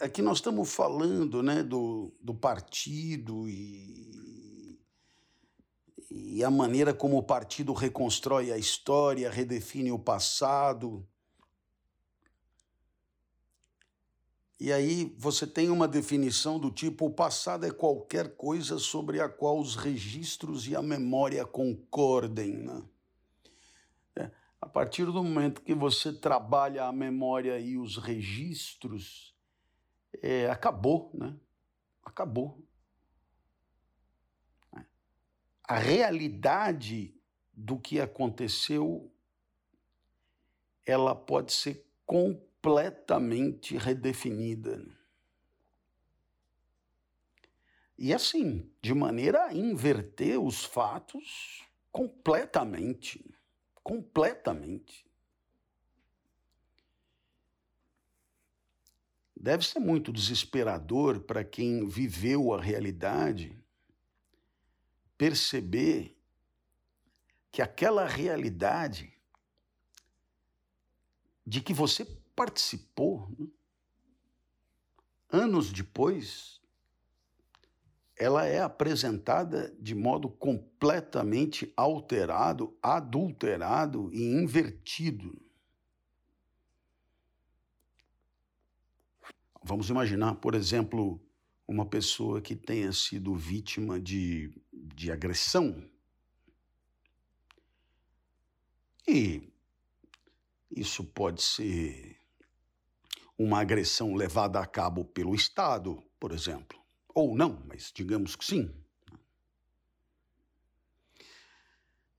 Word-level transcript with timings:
aqui 0.00 0.22
nós 0.22 0.38
estamos 0.38 0.72
falando 0.72 1.42
né, 1.42 1.62
do, 1.62 2.12
do 2.20 2.34
partido 2.34 3.48
e, 3.48 4.80
e 6.10 6.42
a 6.42 6.50
maneira 6.50 6.94
como 6.94 7.18
o 7.18 7.22
partido 7.22 7.72
reconstrói 7.72 8.50
a 8.50 8.58
história, 8.58 9.30
redefine 9.30 9.92
o 9.92 9.98
passado. 9.98 11.06
E 14.58 14.72
aí 14.72 15.14
você 15.16 15.46
tem 15.46 15.70
uma 15.70 15.86
definição 15.86 16.58
do 16.58 16.70
tipo: 16.70 17.06
o 17.06 17.10
passado 17.10 17.64
é 17.64 17.70
qualquer 17.70 18.36
coisa 18.36 18.78
sobre 18.78 19.20
a 19.20 19.28
qual 19.28 19.58
os 19.58 19.76
registros 19.76 20.66
e 20.66 20.74
a 20.74 20.82
memória 20.82 21.44
concordem. 21.46 22.58
Né? 22.58 22.82
É, 24.16 24.30
a 24.60 24.66
partir 24.66 25.06
do 25.06 25.24
momento 25.24 25.62
que 25.62 25.74
você 25.74 26.12
trabalha 26.12 26.84
a 26.84 26.92
memória 26.92 27.58
e 27.58 27.78
os 27.78 27.96
registros, 27.96 29.29
é, 30.22 30.48
acabou, 30.50 31.10
né? 31.14 31.36
Acabou. 32.04 32.62
A 35.64 35.78
realidade 35.78 37.14
do 37.52 37.78
que 37.78 38.00
aconteceu, 38.00 39.12
ela 40.84 41.14
pode 41.14 41.52
ser 41.52 41.86
completamente 42.04 43.76
redefinida. 43.76 44.84
E 47.96 48.14
assim, 48.14 48.72
de 48.80 48.94
maneira 48.94 49.44
a 49.44 49.54
inverter 49.54 50.40
os 50.40 50.64
fatos 50.64 51.62
completamente. 51.92 53.22
Completamente. 53.82 55.09
Deve 59.42 59.66
ser 59.66 59.80
muito 59.80 60.12
desesperador 60.12 61.20
para 61.20 61.42
quem 61.42 61.88
viveu 61.88 62.52
a 62.52 62.60
realidade 62.60 63.58
perceber 65.16 66.14
que 67.50 67.62
aquela 67.62 68.06
realidade 68.06 69.18
de 71.46 71.62
que 71.62 71.72
você 71.72 72.04
participou, 72.36 73.34
né? 73.38 73.48
anos 75.30 75.72
depois, 75.72 76.60
ela 78.14 78.44
é 78.44 78.60
apresentada 78.60 79.74
de 79.80 79.94
modo 79.94 80.28
completamente 80.28 81.72
alterado, 81.74 82.76
adulterado 82.82 84.12
e 84.12 84.22
invertido. 84.22 85.49
Vamos 89.62 89.90
imaginar, 89.90 90.36
por 90.36 90.54
exemplo, 90.54 91.20
uma 91.68 91.84
pessoa 91.86 92.40
que 92.40 92.56
tenha 92.56 92.92
sido 92.92 93.34
vítima 93.34 94.00
de, 94.00 94.50
de 94.72 95.12
agressão. 95.12 95.88
E 99.06 99.52
isso 100.70 101.04
pode 101.04 101.42
ser 101.42 102.18
uma 103.36 103.60
agressão 103.60 104.14
levada 104.14 104.60
a 104.60 104.66
cabo 104.66 105.04
pelo 105.04 105.34
Estado, 105.34 106.02
por 106.18 106.32
exemplo. 106.32 106.78
Ou 107.14 107.34
não, 107.34 107.62
mas 107.66 107.92
digamos 107.94 108.36
que 108.36 108.44
sim. 108.44 108.74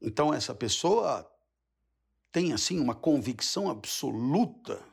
Então, 0.02 0.34
essa 0.34 0.54
pessoa 0.56 1.30
tem, 2.32 2.54
assim, 2.54 2.80
uma 2.80 2.96
convicção 2.96 3.70
absoluta 3.70 4.91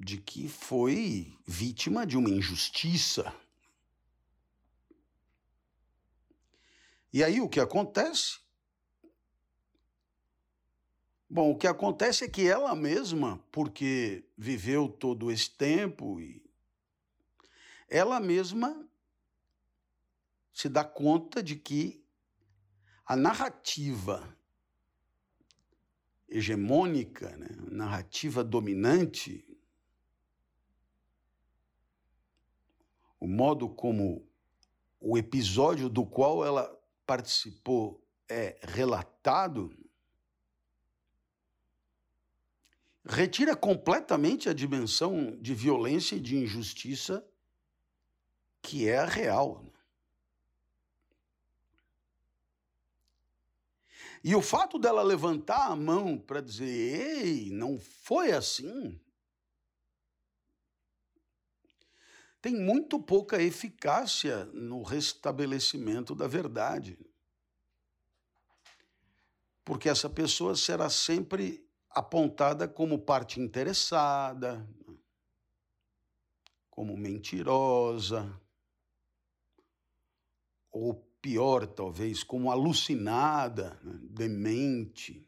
de 0.00 0.16
que 0.16 0.48
foi 0.48 1.36
vítima 1.46 2.06
de 2.06 2.16
uma 2.16 2.30
injustiça. 2.30 3.34
E 7.12 7.22
aí 7.22 7.38
o 7.38 7.48
que 7.48 7.60
acontece? 7.60 8.38
Bom, 11.28 11.50
o 11.50 11.56
que 11.56 11.66
acontece 11.66 12.24
é 12.24 12.28
que 12.28 12.48
ela 12.48 12.74
mesma, 12.74 13.44
porque 13.52 14.24
viveu 14.38 14.88
todo 14.88 15.30
esse 15.30 15.50
tempo 15.50 16.18
e 16.18 16.42
ela 17.86 18.18
mesma 18.18 18.88
se 20.52 20.68
dá 20.68 20.82
conta 20.82 21.42
de 21.42 21.56
que 21.56 22.02
a 23.04 23.14
narrativa 23.14 24.34
hegemônica, 26.26 27.36
né, 27.36 27.48
narrativa 27.70 28.42
dominante, 28.42 29.44
o 33.20 33.28
modo 33.28 33.68
como 33.68 34.26
o 34.98 35.16
episódio 35.16 35.88
do 35.88 36.04
qual 36.06 36.44
ela 36.44 36.74
participou 37.06 38.02
é 38.26 38.58
relatado, 38.62 39.76
retira 43.04 43.54
completamente 43.54 44.48
a 44.48 44.54
dimensão 44.54 45.36
de 45.40 45.54
violência 45.54 46.16
e 46.16 46.20
de 46.20 46.36
injustiça 46.36 47.24
que 48.62 48.88
é 48.88 48.98
a 48.98 49.06
real. 49.06 49.64
E 54.22 54.34
o 54.34 54.42
fato 54.42 54.78
dela 54.78 55.02
levantar 55.02 55.70
a 55.70 55.76
mão 55.76 56.18
para 56.18 56.42
dizer, 56.42 56.66
ei, 56.66 57.50
não 57.50 57.78
foi 57.78 58.32
assim, 58.32 59.00
tem 62.40 62.56
muito 62.56 62.98
pouca 62.98 63.42
eficácia 63.42 64.46
no 64.46 64.82
restabelecimento 64.82 66.14
da 66.14 66.26
verdade. 66.26 66.98
Porque 69.64 69.88
essa 69.88 70.08
pessoa 70.08 70.56
será 70.56 70.88
sempre 70.88 71.64
apontada 71.90 72.66
como 72.66 72.98
parte 72.98 73.40
interessada, 73.40 74.66
como 76.70 76.96
mentirosa, 76.96 78.40
ou 80.72 80.94
pior, 81.20 81.66
talvez, 81.66 82.22
como 82.22 82.50
alucinada, 82.50 83.78
né? 83.82 83.98
demente. 84.02 85.26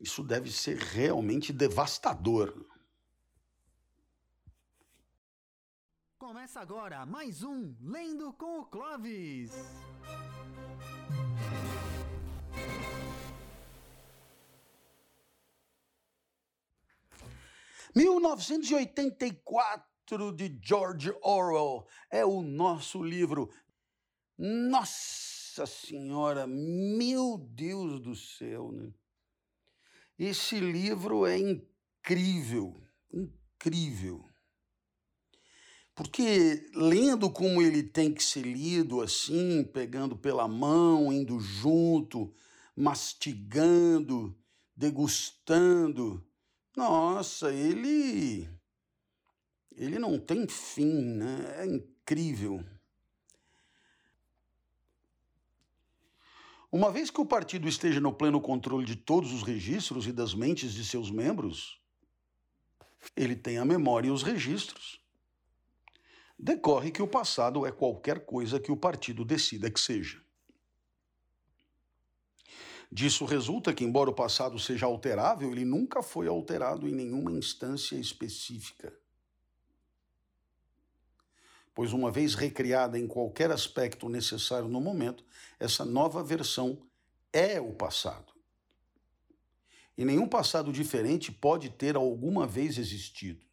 Isso 0.00 0.22
deve 0.24 0.50
ser 0.50 0.78
realmente 0.78 1.52
devastador. 1.52 2.73
Começa 6.26 6.58
agora 6.58 7.04
mais 7.04 7.42
um 7.42 7.76
Lendo 7.82 8.32
com 8.32 8.60
o 8.60 8.64
Clovis. 8.64 9.52
1984 17.94 20.32
de 20.34 20.58
George 20.62 21.14
Orwell 21.20 21.86
é 22.10 22.24
o 22.24 22.40
nosso 22.40 23.02
livro. 23.02 23.50
Nossa 24.38 25.66
Senhora, 25.66 26.46
meu 26.46 27.36
Deus 27.36 28.00
do 28.00 28.16
céu, 28.16 28.72
né? 28.72 28.94
Esse 30.18 30.58
livro 30.58 31.26
é 31.26 31.36
incrível, 31.36 32.82
incrível. 33.12 34.33
Porque 35.94 36.68
lendo 36.74 37.30
como 37.30 37.62
ele 37.62 37.82
tem 37.82 38.12
que 38.12 38.22
ser 38.22 38.42
lido 38.42 39.00
assim, 39.00 39.62
pegando 39.62 40.16
pela 40.16 40.48
mão, 40.48 41.12
indo 41.12 41.38
junto, 41.38 42.34
mastigando, 42.76 44.36
degustando, 44.76 46.24
nossa, 46.76 47.52
ele. 47.52 48.48
Ele 49.76 49.98
não 49.98 50.18
tem 50.18 50.46
fim, 50.48 50.92
né? 50.92 51.56
É 51.58 51.66
incrível. 51.66 52.64
Uma 56.70 56.90
vez 56.90 57.08
que 57.08 57.20
o 57.20 57.26
partido 57.26 57.68
esteja 57.68 58.00
no 58.00 58.12
pleno 58.12 58.40
controle 58.40 58.84
de 58.84 58.96
todos 58.96 59.32
os 59.32 59.44
registros 59.44 60.08
e 60.08 60.12
das 60.12 60.34
mentes 60.34 60.72
de 60.72 60.84
seus 60.84 61.08
membros, 61.08 61.80
ele 63.14 63.36
tem 63.36 63.58
a 63.58 63.64
memória 63.64 64.08
e 64.08 64.10
os 64.10 64.24
registros. 64.24 65.03
Decorre 66.38 66.90
que 66.90 67.02
o 67.02 67.08
passado 67.08 67.64
é 67.64 67.72
qualquer 67.72 68.24
coisa 68.24 68.58
que 68.60 68.72
o 68.72 68.76
partido 68.76 69.24
decida 69.24 69.70
que 69.70 69.80
seja. 69.80 70.22
Disso 72.90 73.24
resulta 73.24 73.72
que, 73.72 73.84
embora 73.84 74.10
o 74.10 74.14
passado 74.14 74.58
seja 74.58 74.86
alterável, 74.86 75.50
ele 75.50 75.64
nunca 75.64 76.02
foi 76.02 76.28
alterado 76.28 76.88
em 76.88 76.92
nenhuma 76.92 77.32
instância 77.32 77.96
específica. 77.96 78.92
Pois, 81.74 81.92
uma 81.92 82.10
vez 82.10 82.34
recriada 82.34 82.96
em 82.96 83.06
qualquer 83.06 83.50
aspecto 83.50 84.08
necessário 84.08 84.68
no 84.68 84.80
momento, 84.80 85.24
essa 85.58 85.84
nova 85.84 86.22
versão 86.22 86.86
é 87.32 87.60
o 87.60 87.72
passado. 87.72 88.32
E 89.98 90.04
nenhum 90.04 90.28
passado 90.28 90.72
diferente 90.72 91.32
pode 91.32 91.70
ter 91.70 91.96
alguma 91.96 92.46
vez 92.46 92.78
existido. 92.78 93.43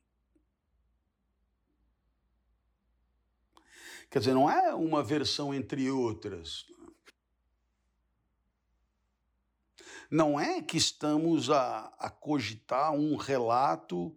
Quer 4.12 4.20
dizer, 4.20 4.34
não 4.34 4.52
é 4.52 4.76
uma 4.76 5.02
versão 5.02 5.54
entre 5.54 5.90
outras. 5.90 6.66
Não 10.12 10.38
é 10.38 10.62
que 10.62 10.76
estamos 10.76 11.50
a, 11.50 11.86
a 11.98 12.10
cogitar 12.10 12.92
um 12.92 13.16
relato 13.16 14.14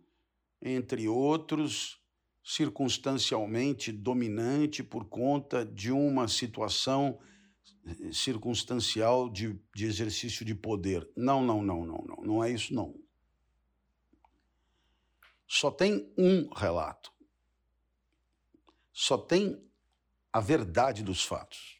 entre 0.60 1.06
outros 1.06 2.02
circunstancialmente 2.42 3.92
dominante 3.92 4.82
por 4.82 5.04
conta 5.04 5.64
de 5.64 5.92
uma 5.92 6.26
situação 6.26 7.20
eh, 7.86 8.10
circunstancial 8.12 9.30
de, 9.30 9.56
de 9.72 9.86
exercício 9.86 10.44
de 10.44 10.56
poder. 10.56 11.08
Não, 11.16 11.40
não, 11.40 11.62
não, 11.62 11.86
não, 11.86 12.04
não. 12.04 12.16
Não 12.16 12.44
é 12.44 12.50
isso, 12.50 12.74
não. 12.74 12.92
Só 15.46 15.70
tem 15.70 16.12
um 16.18 16.52
relato. 16.52 17.12
Só 18.92 19.16
tem 19.16 19.62
a 20.34 20.40
verdade 20.40 21.04
dos 21.04 21.24
fatos. 21.24 21.78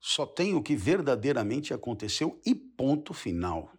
Só 0.00 0.24
tem 0.24 0.54
o 0.54 0.62
que 0.62 0.74
verdadeiramente 0.74 1.74
aconteceu 1.74 2.40
e 2.46 2.54
ponto 2.54 3.12
final. 3.12 3.70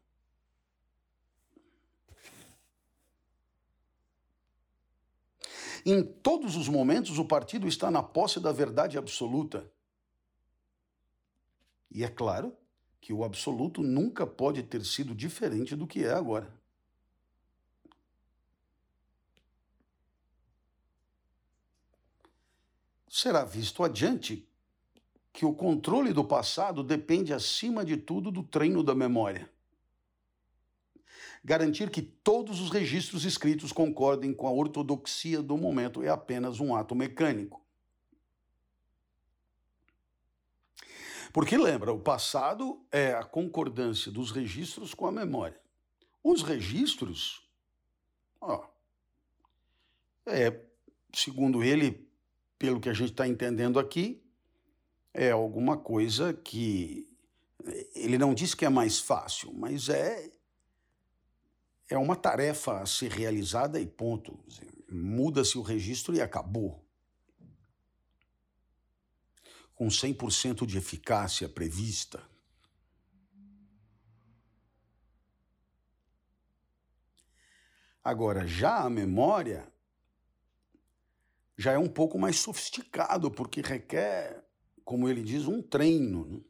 Em 5.84 6.04
todos 6.04 6.56
os 6.56 6.70
momentos, 6.70 7.18
o 7.18 7.26
partido 7.26 7.68
está 7.68 7.90
na 7.90 8.04
posse 8.04 8.40
da 8.40 8.52
verdade 8.52 9.00
absoluta. 9.00 9.68
E 11.90 12.04
é 12.04 12.08
claro 12.08 12.56
que 13.02 13.12
o 13.12 13.24
absoluto 13.24 13.82
nunca 13.82 14.28
pode 14.28 14.62
ter 14.62 14.86
sido 14.86 15.16
diferente 15.16 15.76
do 15.76 15.88
que 15.88 16.06
é 16.06 16.14
agora. 16.14 16.61
Será 23.12 23.44
visto 23.44 23.84
adiante 23.84 24.48
que 25.34 25.46
o 25.46 25.54
controle 25.54 26.14
do 26.14 26.24
passado 26.24 26.84
depende, 26.84 27.34
acima 27.34 27.84
de 27.84 27.98
tudo, 27.98 28.32
do 28.32 28.44
treino 28.44 28.84
da 28.84 28.96
memória 28.96 29.50
garantir 31.44 31.90
que 31.90 32.02
todos 32.02 32.60
os 32.62 32.70
registros 32.70 33.26
escritos 33.26 33.72
concordem 33.72 34.34
com 34.34 34.48
a 34.48 34.52
ortodoxia 34.52 35.42
do 35.42 35.58
momento 35.58 36.04
é 36.04 36.10
apenas 36.10 36.60
um 36.60 36.76
ato 36.76 36.94
mecânico. 36.94 37.62
Porque 41.34 41.58
lembra, 41.58 41.94
o 41.94 42.00
passado 42.00 42.86
é 42.92 43.14
a 43.14 43.24
concordância 43.24 44.12
dos 44.12 44.32
registros 44.32 44.94
com 44.94 45.08
a 45.08 45.12
memória. 45.12 45.60
Os 46.24 46.44
registros, 46.44 47.50
ó, 48.40 48.68
é, 50.26 50.62
segundo 51.14 51.64
ele, 51.64 52.08
pelo 52.62 52.80
que 52.80 52.90
a 52.90 52.94
gente 52.94 53.10
está 53.10 53.28
entendendo 53.28 53.80
aqui, 53.80 54.24
é 55.12 55.32
alguma 55.32 55.76
coisa 55.76 56.32
que 56.32 57.10
ele 57.96 58.20
não 58.20 58.36
diz 58.36 58.54
que 58.54 58.64
é 58.64 58.70
mais 58.70 59.00
fácil, 59.00 59.52
mas 59.52 59.90
é 59.90 60.30
é 61.90 61.98
uma 61.98 62.16
tarefa 62.16 62.80
a 62.80 62.86
ser 62.86 63.12
realizada 63.12 63.80
e 63.82 63.88
ponto. 63.88 64.40
Muda-se 64.90 65.58
o 65.58 65.64
registro 65.64 66.16
e 66.16 66.22
acabou. 66.22 66.86
Com 69.74 69.88
100% 69.88 70.68
de 70.68 70.78
eficácia 70.78 71.50
prevista. 71.50 72.24
Agora, 78.04 78.46
já 78.48 78.84
a 78.84 78.90
memória 78.90 79.68
já 81.62 81.74
é 81.74 81.78
um 81.78 81.88
pouco 81.88 82.18
mais 82.18 82.40
sofisticado, 82.40 83.30
porque 83.30 83.62
requer, 83.62 84.44
como 84.84 85.08
ele 85.08 85.22
diz, 85.22 85.46
um 85.46 85.62
treino. 85.62 86.26
Né? 86.26 86.42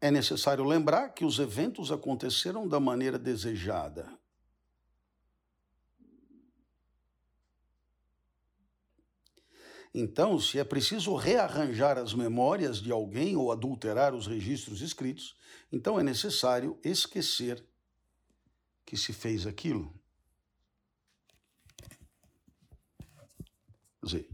É 0.00 0.10
necessário 0.10 0.64
lembrar 0.64 1.10
que 1.10 1.24
os 1.24 1.38
eventos 1.38 1.92
aconteceram 1.92 2.66
da 2.66 2.80
maneira 2.80 3.16
desejada. 3.16 4.10
Então, 9.94 10.40
se 10.40 10.58
é 10.58 10.64
preciso 10.64 11.14
rearranjar 11.14 11.96
as 11.96 12.12
memórias 12.12 12.80
de 12.80 12.90
alguém 12.90 13.36
ou 13.36 13.52
adulterar 13.52 14.14
os 14.14 14.26
registros 14.26 14.80
escritos, 14.80 15.36
então 15.70 16.00
é 16.00 16.02
necessário 16.02 16.76
esquecer 16.82 17.64
que 18.84 18.96
se 18.96 19.12
fez 19.12 19.46
aquilo. 19.46 19.92
Quer 24.00 24.06
dizer, 24.06 24.30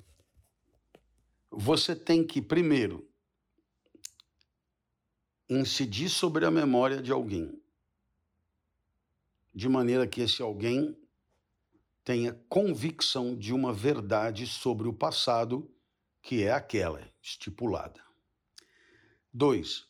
você 1.50 1.96
tem 1.96 2.26
que, 2.26 2.40
primeiro, 2.40 3.08
incidir 5.48 6.08
sobre 6.08 6.44
a 6.44 6.50
memória 6.50 7.02
de 7.02 7.10
alguém, 7.10 7.60
de 9.54 9.68
maneira 9.68 10.06
que 10.06 10.20
esse 10.20 10.42
alguém 10.42 10.96
tenha 12.04 12.32
convicção 12.48 13.36
de 13.36 13.52
uma 13.52 13.72
verdade 13.72 14.46
sobre 14.46 14.88
o 14.88 14.92
passado 14.92 15.70
que 16.22 16.42
é 16.42 16.52
aquela 16.52 17.10
estipulada. 17.22 18.02
Dois, 19.32 19.87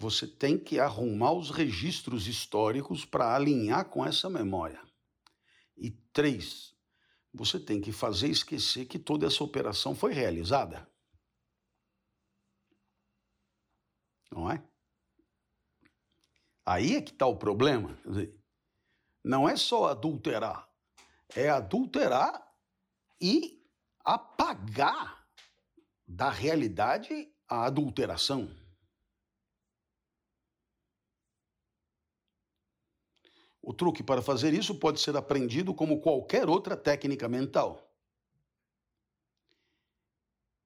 você 0.00 0.26
tem 0.26 0.58
que 0.58 0.80
arrumar 0.80 1.32
os 1.32 1.50
registros 1.50 2.26
históricos 2.26 3.04
para 3.04 3.34
alinhar 3.34 3.84
com 3.90 4.02
essa 4.02 4.30
memória. 4.30 4.82
E 5.76 5.90
três, 5.90 6.74
você 7.34 7.60
tem 7.60 7.82
que 7.82 7.92
fazer 7.92 8.28
esquecer 8.28 8.86
que 8.86 8.98
toda 8.98 9.26
essa 9.26 9.44
operação 9.44 9.94
foi 9.94 10.14
realizada. 10.14 10.90
Não 14.32 14.50
é? 14.50 14.66
Aí 16.64 16.96
é 16.96 17.02
que 17.02 17.12
está 17.12 17.26
o 17.26 17.36
problema. 17.36 17.98
Não 19.22 19.46
é 19.46 19.54
só 19.54 19.88
adulterar, 19.88 20.66
é 21.36 21.50
adulterar 21.50 22.42
e 23.20 23.62
apagar 24.02 25.28
da 26.08 26.30
realidade 26.30 27.30
a 27.46 27.66
adulteração. 27.66 28.58
O 33.70 33.72
truque 33.72 34.02
para 34.02 34.20
fazer 34.20 34.52
isso 34.52 34.74
pode 34.74 35.00
ser 35.00 35.16
aprendido 35.16 35.72
como 35.72 36.00
qualquer 36.00 36.48
outra 36.48 36.76
técnica 36.76 37.28
mental. 37.28 37.88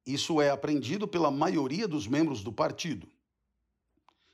Isso 0.07 0.41
é 0.41 0.49
aprendido 0.49 1.07
pela 1.07 1.31
maioria 1.31 1.87
dos 1.87 2.07
membros 2.07 2.43
do 2.43 2.51
partido 2.51 3.07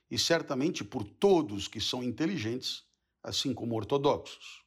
e 0.09 0.17
certamente 0.17 0.85
por 0.85 1.03
todos 1.03 1.67
que 1.67 1.81
são 1.81 2.01
inteligentes, 2.01 2.85
assim 3.25 3.53
como 3.53 3.75
ortodoxos. 3.75 4.65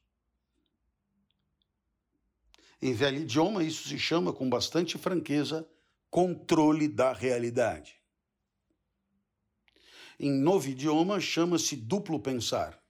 Em 2.82 2.92
velho 2.92 3.22
idioma, 3.22 3.64
isso 3.64 3.88
se 3.88 3.98
chama 3.98 4.34
com 4.34 4.50
bastante 4.50 4.98
franqueza 4.98 5.66
controle 6.10 6.88
da 6.88 7.14
realidade. 7.14 7.96
Em 10.20 10.30
novo 10.30 10.68
idioma, 10.68 11.18
chama-se 11.20 11.74
duplo 11.74 12.20
pensar. 12.20 12.83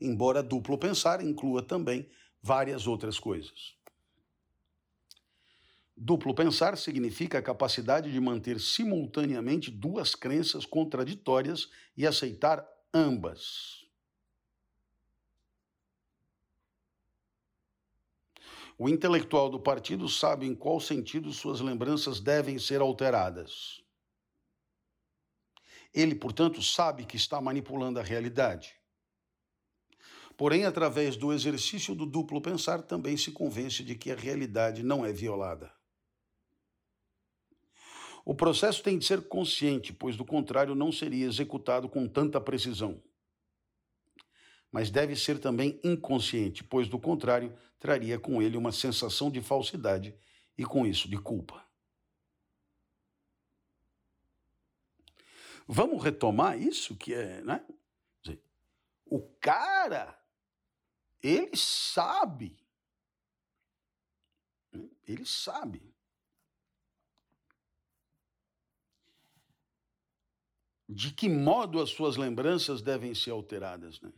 Embora 0.00 0.42
duplo 0.42 0.78
pensar 0.78 1.22
inclua 1.22 1.62
também 1.62 2.08
várias 2.42 2.86
outras 2.86 3.18
coisas. 3.18 3.76
Duplo 5.96 6.34
pensar 6.34 6.76
significa 6.76 7.38
a 7.38 7.42
capacidade 7.42 8.12
de 8.12 8.20
manter 8.20 8.60
simultaneamente 8.60 9.70
duas 9.70 10.14
crenças 10.14 10.66
contraditórias 10.66 11.70
e 11.96 12.06
aceitar 12.06 12.66
ambas. 12.92 13.86
O 18.78 18.90
intelectual 18.90 19.48
do 19.48 19.58
partido 19.58 20.06
sabe 20.06 20.44
em 20.46 20.54
qual 20.54 20.78
sentido 20.78 21.32
suas 21.32 21.60
lembranças 21.60 22.20
devem 22.20 22.58
ser 22.58 22.82
alteradas. 22.82 23.82
Ele, 25.94 26.14
portanto, 26.14 26.62
sabe 26.62 27.06
que 27.06 27.16
está 27.16 27.40
manipulando 27.40 27.98
a 27.98 28.02
realidade. 28.02 28.78
Porém, 30.36 30.64
através 30.64 31.16
do 31.16 31.32
exercício 31.32 31.94
do 31.94 32.04
duplo 32.04 32.40
pensar, 32.40 32.82
também 32.82 33.16
se 33.16 33.32
convence 33.32 33.82
de 33.82 33.94
que 33.94 34.10
a 34.10 34.14
realidade 34.14 34.82
não 34.82 35.04
é 35.04 35.12
violada. 35.12 35.72
O 38.24 38.34
processo 38.34 38.82
tem 38.82 38.98
de 38.98 39.06
ser 39.06 39.28
consciente, 39.28 39.92
pois 39.92 40.16
do 40.16 40.24
contrário 40.24 40.74
não 40.74 40.90
seria 40.90 41.26
executado 41.26 41.88
com 41.88 42.08
tanta 42.08 42.40
precisão. 42.40 43.00
Mas 44.70 44.90
deve 44.90 45.14
ser 45.14 45.38
também 45.38 45.80
inconsciente, 45.82 46.64
pois 46.64 46.88
do 46.88 46.98
contrário 46.98 47.56
traria 47.78 48.18
com 48.18 48.42
ele 48.42 48.56
uma 48.56 48.72
sensação 48.72 49.30
de 49.30 49.40
falsidade 49.40 50.14
e 50.58 50.64
com 50.64 50.84
isso 50.84 51.08
de 51.08 51.16
culpa. 51.16 51.64
Vamos 55.68 56.02
retomar 56.02 56.60
isso 56.60 56.96
que 56.96 57.14
é, 57.14 57.42
né? 57.42 57.64
O 59.08 59.20
cara, 59.40 60.15
ele 61.22 61.56
sabe, 61.56 62.56
ele 65.06 65.24
sabe. 65.24 65.94
De 70.88 71.12
que 71.12 71.28
modo 71.28 71.80
as 71.80 71.90
suas 71.90 72.16
lembranças 72.16 72.80
devem 72.80 73.12
ser 73.14 73.30
alteradas, 73.30 74.00
né? 74.00 74.12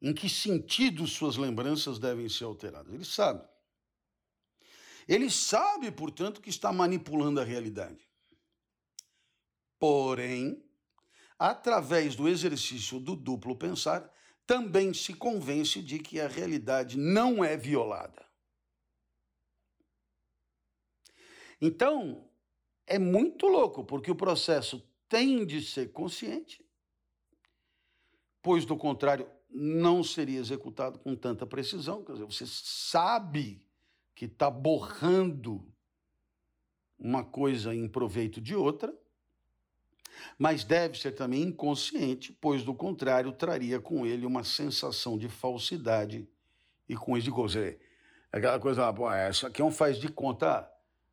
Em 0.00 0.12
que 0.12 0.28
sentido 0.28 1.06
suas 1.06 1.36
lembranças 1.36 1.98
devem 1.98 2.28
ser 2.28 2.44
alteradas? 2.44 2.92
Ele 2.92 3.04
sabe. 3.04 3.48
Ele 5.08 5.30
sabe, 5.30 5.90
portanto, 5.90 6.40
que 6.40 6.50
está 6.50 6.72
manipulando 6.72 7.40
a 7.40 7.44
realidade. 7.44 8.08
Porém, 9.78 10.62
através 11.38 12.14
do 12.14 12.28
exercício 12.28 13.00
do 13.00 13.16
duplo 13.16 13.56
pensar, 13.56 14.12
também 14.46 14.92
se 14.92 15.14
convence 15.14 15.80
de 15.80 15.98
que 15.98 16.20
a 16.20 16.28
realidade 16.28 16.98
não 16.98 17.44
é 17.44 17.56
violada. 17.56 18.26
Então, 21.60 22.28
é 22.86 22.98
muito 22.98 23.46
louco, 23.46 23.84
porque 23.84 24.10
o 24.10 24.16
processo 24.16 24.82
tem 25.08 25.46
de 25.46 25.62
ser 25.62 25.92
consciente, 25.92 26.64
pois, 28.42 28.64
do 28.64 28.76
contrário, 28.76 29.30
não 29.48 30.02
seria 30.02 30.40
executado 30.40 30.98
com 30.98 31.14
tanta 31.14 31.46
precisão. 31.46 32.04
Quer 32.04 32.12
dizer, 32.12 32.24
você 32.24 32.46
sabe 32.46 33.64
que 34.14 34.24
está 34.24 34.50
borrando 34.50 35.72
uma 36.98 37.24
coisa 37.24 37.74
em 37.74 37.88
proveito 37.88 38.40
de 38.40 38.54
outra, 38.54 38.96
mas 40.38 40.64
deve 40.64 40.98
ser 40.98 41.12
também 41.12 41.42
inconsciente, 41.42 42.36
pois 42.40 42.62
do 42.62 42.74
contrário 42.74 43.32
traria 43.32 43.80
com 43.80 44.06
ele 44.06 44.26
uma 44.26 44.44
sensação 44.44 45.18
de 45.18 45.28
falsidade 45.28 46.28
e 46.88 46.94
com 46.94 47.16
isso 47.16 47.26
de 47.26 47.30
coisa. 47.30 47.76
Aquela 48.30 48.58
coisa, 48.58 48.92
pô, 48.92 49.10
essa 49.10 49.48
aqui 49.48 49.60
é 49.60 49.64
um 49.64 49.70
faz 49.70 49.98
de 49.98 50.08
conta 50.08 50.68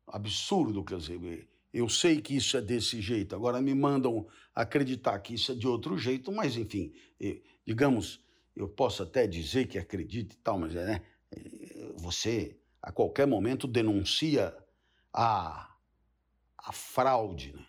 absurdo, 0.06 0.84
quer 0.84 0.98
dizer, 0.98 1.48
eu 1.72 1.88
sei 1.88 2.20
que 2.20 2.34
isso 2.34 2.56
é 2.56 2.60
desse 2.60 3.00
jeito, 3.00 3.34
agora 3.34 3.60
me 3.60 3.74
mandam 3.74 4.26
acreditar 4.54 5.18
que 5.20 5.34
isso 5.34 5.52
é 5.52 5.54
de 5.54 5.68
outro 5.68 5.96
jeito, 5.96 6.32
mas 6.32 6.56
enfim, 6.56 6.92
digamos, 7.64 8.20
eu 8.56 8.68
posso 8.68 9.02
até 9.02 9.26
dizer 9.26 9.68
que 9.68 9.78
acredito 9.78 10.32
e 10.32 10.36
tal, 10.38 10.58
mas 10.58 10.74
é, 10.74 10.84
né, 10.84 11.02
você 11.96 12.56
a 12.82 12.90
qualquer 12.90 13.26
momento 13.26 13.66
denuncia 13.68 14.56
a, 15.12 15.74
a 16.58 16.72
fraude, 16.72 17.52
né? 17.52 17.66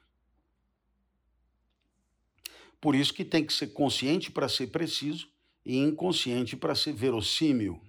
Por 2.81 2.95
isso 2.95 3.13
que 3.13 3.23
tem 3.23 3.45
que 3.45 3.53
ser 3.53 3.67
consciente 3.67 4.31
para 4.31 4.49
ser 4.49 4.67
preciso 4.67 5.29
e 5.63 5.77
inconsciente 5.77 6.57
para 6.57 6.73
ser 6.73 6.93
verossímil. 6.93 7.79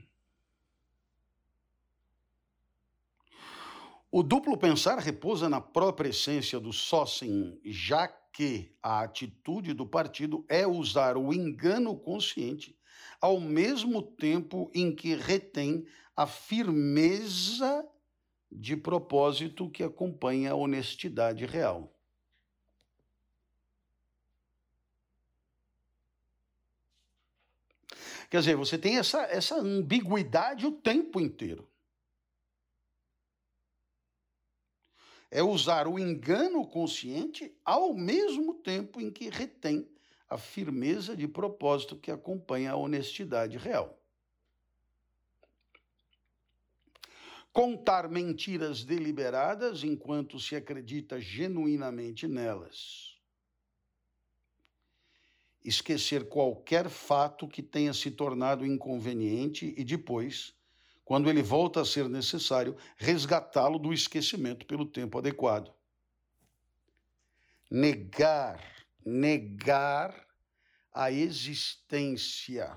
O 4.11 4.23
duplo 4.23 4.59
pensar 4.59 4.99
repousa 4.99 5.49
na 5.49 5.59
própria 5.59 6.11
essência 6.11 6.61
do 6.61 6.71
sócim, 6.71 7.59
já 7.65 8.07
que 8.07 8.77
a 8.83 9.01
atitude 9.01 9.73
do 9.73 9.87
partido 9.87 10.45
é 10.51 10.67
usar 10.67 11.17
o 11.17 11.33
engano 11.33 11.97
consciente 11.97 12.79
ao 13.19 13.41
mesmo 13.41 14.03
tempo 14.03 14.71
em 14.75 14.95
que 14.95 15.15
retém 15.15 15.87
a 16.15 16.27
firmeza 16.27 17.89
de 18.51 18.77
propósito 18.77 19.71
que 19.71 19.83
acompanha 19.83 20.53
a 20.53 20.57
honestidade 20.57 21.47
real. 21.47 21.91
Quer 28.33 28.39
dizer, 28.39 28.57
você 28.57 28.79
tem 28.79 28.97
essa, 28.97 29.25
essa 29.25 29.57
ambiguidade 29.57 30.65
o 30.65 30.73
tempo 30.73 31.21
inteiro. 31.21 31.69
É 35.31 35.43
usar 35.43 35.87
o 35.87 35.99
engano 35.99 36.67
consciente 36.67 37.55
ao 37.63 37.93
mesmo 37.93 38.55
tempo 38.55 39.03
em 39.03 39.11
que 39.11 39.29
retém 39.29 39.87
a 40.31 40.39
firmeza 40.39 41.15
de 41.15 41.29
propósito 41.29 41.95
que 41.95 42.11
acompanha 42.11 42.73
a 42.73 42.77
honestidade 42.77 43.59
real. 43.59 44.01
Contar 47.53 48.09
mentiras 48.09 48.83
deliberadas 48.83 49.85
enquanto 49.85 50.41
se 50.41 50.57
acredita 50.57 51.21
genuinamente 51.21 52.27
nelas 52.27 53.12
esquecer 55.65 56.29
qualquer 56.29 56.89
fato 56.89 57.47
que 57.47 57.63
tenha 57.63 57.93
se 57.93 58.11
tornado 58.11 58.67
inconveniente 58.67 59.75
e 59.77 59.85
depois, 59.85 60.55
quando 61.05 61.31
ele 61.31 61.43
volta 61.43 61.81
a 61.81 61.85
ser 61.85 62.09
necessário, 62.09 62.77
resgatá-lo 62.97 63.79
do 63.79 63.93
esquecimento 63.93 64.67
pelo 64.67 64.87
tempo 64.87 65.19
adequado. 65.19 65.73
Negar, 67.71 68.61
negar 69.05 70.27
a 70.93 71.11
existência 71.11 72.77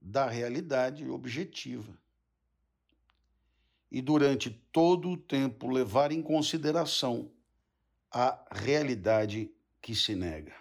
da 0.00 0.26
realidade 0.26 1.06
objetiva. 1.08 1.98
E 3.90 4.00
durante 4.00 4.50
todo 4.72 5.10
o 5.10 5.16
tempo 5.16 5.68
levar 5.68 6.12
em 6.12 6.22
consideração 6.22 7.30
a 8.10 8.42
realidade 8.50 9.52
que 9.82 9.94
se 9.94 10.14
nega. 10.14 10.59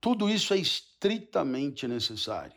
Tudo 0.00 0.28
isso 0.28 0.54
é 0.54 0.58
estritamente 0.58 1.88
necessário. 1.88 2.56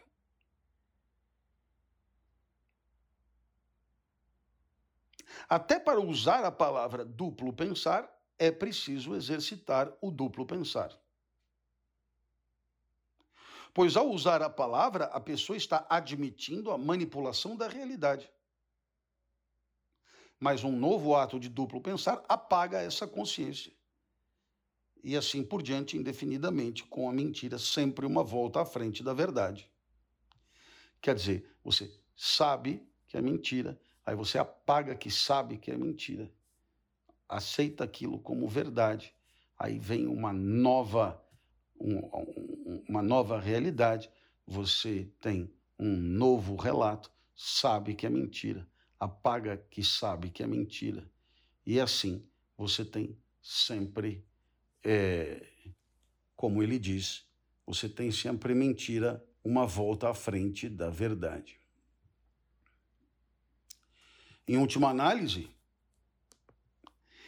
Até 5.49 5.79
para 5.79 5.99
usar 5.99 6.45
a 6.45 6.51
palavra 6.51 7.03
duplo 7.03 7.51
pensar, 7.51 8.09
é 8.37 8.51
preciso 8.51 9.15
exercitar 9.15 9.91
o 9.99 10.11
duplo 10.11 10.45
pensar. 10.45 10.97
Pois 13.73 13.97
ao 13.97 14.09
usar 14.09 14.41
a 14.41 14.49
palavra, 14.49 15.05
a 15.05 15.19
pessoa 15.19 15.57
está 15.57 15.85
admitindo 15.89 16.71
a 16.71 16.77
manipulação 16.77 17.55
da 17.55 17.67
realidade. 17.67 18.31
Mas 20.39 20.63
um 20.63 20.71
novo 20.71 21.15
ato 21.15 21.39
de 21.39 21.49
duplo 21.49 21.81
pensar 21.81 22.23
apaga 22.27 22.81
essa 22.81 23.07
consciência 23.07 23.73
e 25.03 25.15
assim 25.15 25.43
por 25.43 25.61
diante, 25.61 25.97
indefinidamente, 25.97 26.83
com 26.83 27.09
a 27.09 27.13
mentira 27.13 27.57
sempre 27.57 28.05
uma 28.05 28.23
volta 28.23 28.61
à 28.61 28.65
frente 28.65 29.03
da 29.03 29.13
verdade. 29.13 29.69
Quer 31.01 31.15
dizer, 31.15 31.49
você 31.63 31.91
sabe 32.15 32.85
que 33.07 33.17
é 33.17 33.21
mentira, 33.21 33.79
aí 34.05 34.15
você 34.15 34.37
apaga 34.37 34.95
que 34.95 35.09
sabe 35.09 35.57
que 35.57 35.71
é 35.71 35.77
mentira, 35.77 36.31
aceita 37.27 37.83
aquilo 37.83 38.19
como 38.19 38.47
verdade, 38.47 39.13
aí 39.57 39.79
vem 39.79 40.07
uma 40.07 40.31
nova, 40.31 41.23
um, 41.79 41.99
uma 42.87 43.01
nova 43.01 43.39
realidade, 43.39 44.11
você 44.45 45.09
tem 45.19 45.51
um 45.79 45.95
novo 45.95 46.55
relato, 46.55 47.11
sabe 47.35 47.95
que 47.95 48.05
é 48.05 48.09
mentira, 48.09 48.67
apaga 48.99 49.57
que 49.57 49.83
sabe 49.83 50.29
que 50.29 50.43
é 50.43 50.47
mentira, 50.47 51.09
e 51.65 51.79
assim 51.79 52.23
você 52.55 52.85
tem 52.85 53.17
sempre 53.41 54.23
é, 54.83 55.45
como 56.35 56.61
ele 56.63 56.79
diz, 56.79 57.25
você 57.65 57.87
tem 57.87 58.11
sempre 58.11 58.53
mentira 58.53 59.23
uma 59.43 59.65
volta 59.65 60.09
à 60.09 60.13
frente 60.13 60.69
da 60.69 60.89
verdade. 60.89 61.59
Em 64.47 64.57
última 64.57 64.89
análise, 64.89 65.49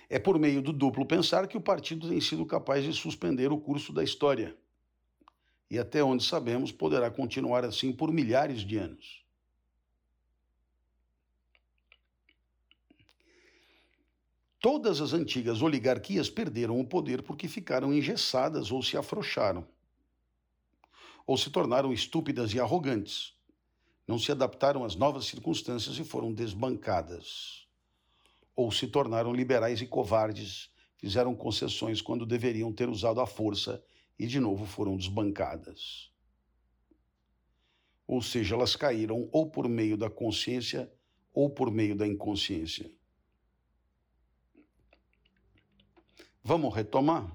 é 0.10 0.20
por 0.20 0.38
meio 0.38 0.62
do 0.62 0.74
duplo 0.74 1.06
pensar 1.06 1.48
que 1.48 1.58
o 1.58 1.62
partido 1.62 2.10
tem 2.10 2.20
sido 2.20 2.46
capaz 2.46 2.84
de 2.84 2.94
suspender 2.94 3.52
o 3.52 3.60
curso 3.60 3.94
da 3.94 4.04
história. 4.04 4.56
E 5.70 5.80
até 5.80 6.04
onde 6.04 6.24
sabemos, 6.24 6.72
poderá 6.72 7.10
continuar 7.10 7.66
assim 7.66 7.92
por 7.92 8.12
milhares 8.12 8.62
de 8.62 8.78
anos. 8.78 9.23
Todas 14.64 15.02
as 15.02 15.12
antigas 15.12 15.62
oligarquias 15.62 16.30
perderam 16.30 16.80
o 16.80 16.88
poder 16.88 17.22
porque 17.22 17.50
ficaram 17.50 17.94
engessadas 17.94 18.72
ou 18.72 18.82
se 18.82 18.96
afrouxaram, 18.96 19.68
ou 21.28 21.38
se 21.38 21.50
tornaram 21.50 21.92
estúpidas 21.92 22.54
e 22.54 22.62
arrogantes, 22.62 23.34
não 24.08 24.18
se 24.18 24.32
adaptaram 24.32 24.86
às 24.86 24.96
novas 24.96 25.26
circunstâncias 25.26 26.00
e 26.00 26.06
foram 26.06 26.32
desbancadas, 26.32 27.68
ou 28.56 28.72
se 28.72 28.88
tornaram 28.88 29.34
liberais 29.34 29.82
e 29.82 29.86
covardes, 29.86 30.70
fizeram 30.96 31.36
concessões 31.36 32.02
quando 32.02 32.26
deveriam 32.26 32.72
ter 32.72 32.88
usado 32.88 33.20
a 33.20 33.28
força 33.28 33.84
e 34.18 34.26
de 34.26 34.40
novo 34.40 34.66
foram 34.66 34.96
desbancadas. 34.96 36.10
Ou 38.08 38.22
seja, 38.22 38.56
elas 38.56 38.78
caíram 38.78 39.28
ou 39.30 39.46
por 39.46 39.68
meio 39.68 39.98
da 39.98 40.10
consciência 40.10 40.90
ou 41.34 41.50
por 41.50 41.70
meio 41.70 41.98
da 41.98 42.08
inconsciência. 42.08 42.90
Vamos 46.44 46.74
retomar? 46.76 47.32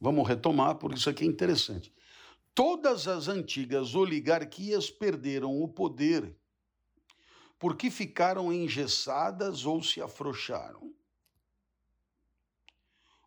Vamos 0.00 0.26
retomar, 0.26 0.76
porque 0.76 0.98
isso 0.98 1.08
aqui 1.08 1.24
é 1.24 1.26
interessante. 1.26 1.92
Todas 2.54 3.06
as 3.06 3.28
antigas 3.28 3.94
oligarquias 3.94 4.90
perderam 4.90 5.62
o 5.62 5.68
poder 5.68 6.36
porque 7.58 7.90
ficaram 7.90 8.52
engessadas 8.52 9.64
ou 9.64 9.82
se 9.82 10.00
afrouxaram. 10.00 10.94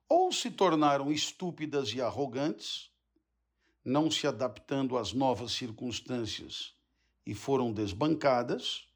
Ou 0.07 0.31
se 0.31 0.49
tornaram 0.51 1.11
estúpidas 1.11 1.93
e 1.93 2.01
arrogantes, 2.01 2.91
não 3.83 4.09
se 4.09 4.27
adaptando 4.27 4.97
às 4.97 5.13
novas 5.13 5.51
circunstâncias 5.51 6.75
e 7.25 7.33
foram 7.33 7.71
desbancadas, 7.71 8.87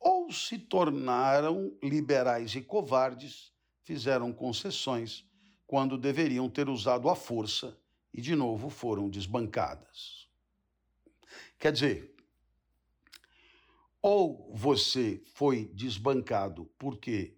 ou 0.00 0.30
se 0.32 0.58
tornaram 0.58 1.76
liberais 1.82 2.54
e 2.54 2.60
covardes, 2.60 3.52
fizeram 3.82 4.32
concessões 4.32 5.24
quando 5.66 5.98
deveriam 5.98 6.48
ter 6.48 6.68
usado 6.68 7.08
a 7.08 7.16
força 7.16 7.76
e 8.12 8.20
de 8.20 8.34
novo 8.34 8.70
foram 8.70 9.08
desbancadas. 9.08 10.28
Quer 11.58 11.72
dizer, 11.72 12.14
ou 14.00 14.52
você 14.54 15.20
foi 15.34 15.66
desbancado 15.66 16.70
porque, 16.78 17.36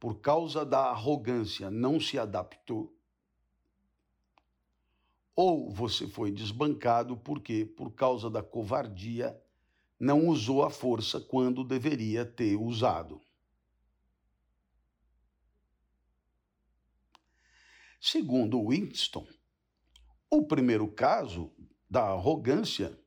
por 0.00 0.20
causa 0.20 0.64
da 0.64 0.86
arrogância, 0.90 1.70
não 1.70 2.00
se 2.00 2.18
adaptou, 2.18 2.96
ou 5.34 5.70
você 5.70 6.06
foi 6.06 6.30
desbancado 6.30 7.16
porque, 7.18 7.66
por 7.66 7.90
causa 7.92 8.30
da 8.30 8.42
covardia, 8.42 9.38
não 9.98 10.28
usou 10.28 10.62
a 10.62 10.70
força 10.70 11.20
quando 11.20 11.64
deveria 11.64 12.24
ter 12.24 12.56
usado. 12.56 13.20
Segundo 18.00 18.68
Winston, 18.68 19.26
o 20.30 20.46
primeiro 20.46 20.86
caso 20.92 21.52
da 21.88 22.02
arrogância, 22.02 22.98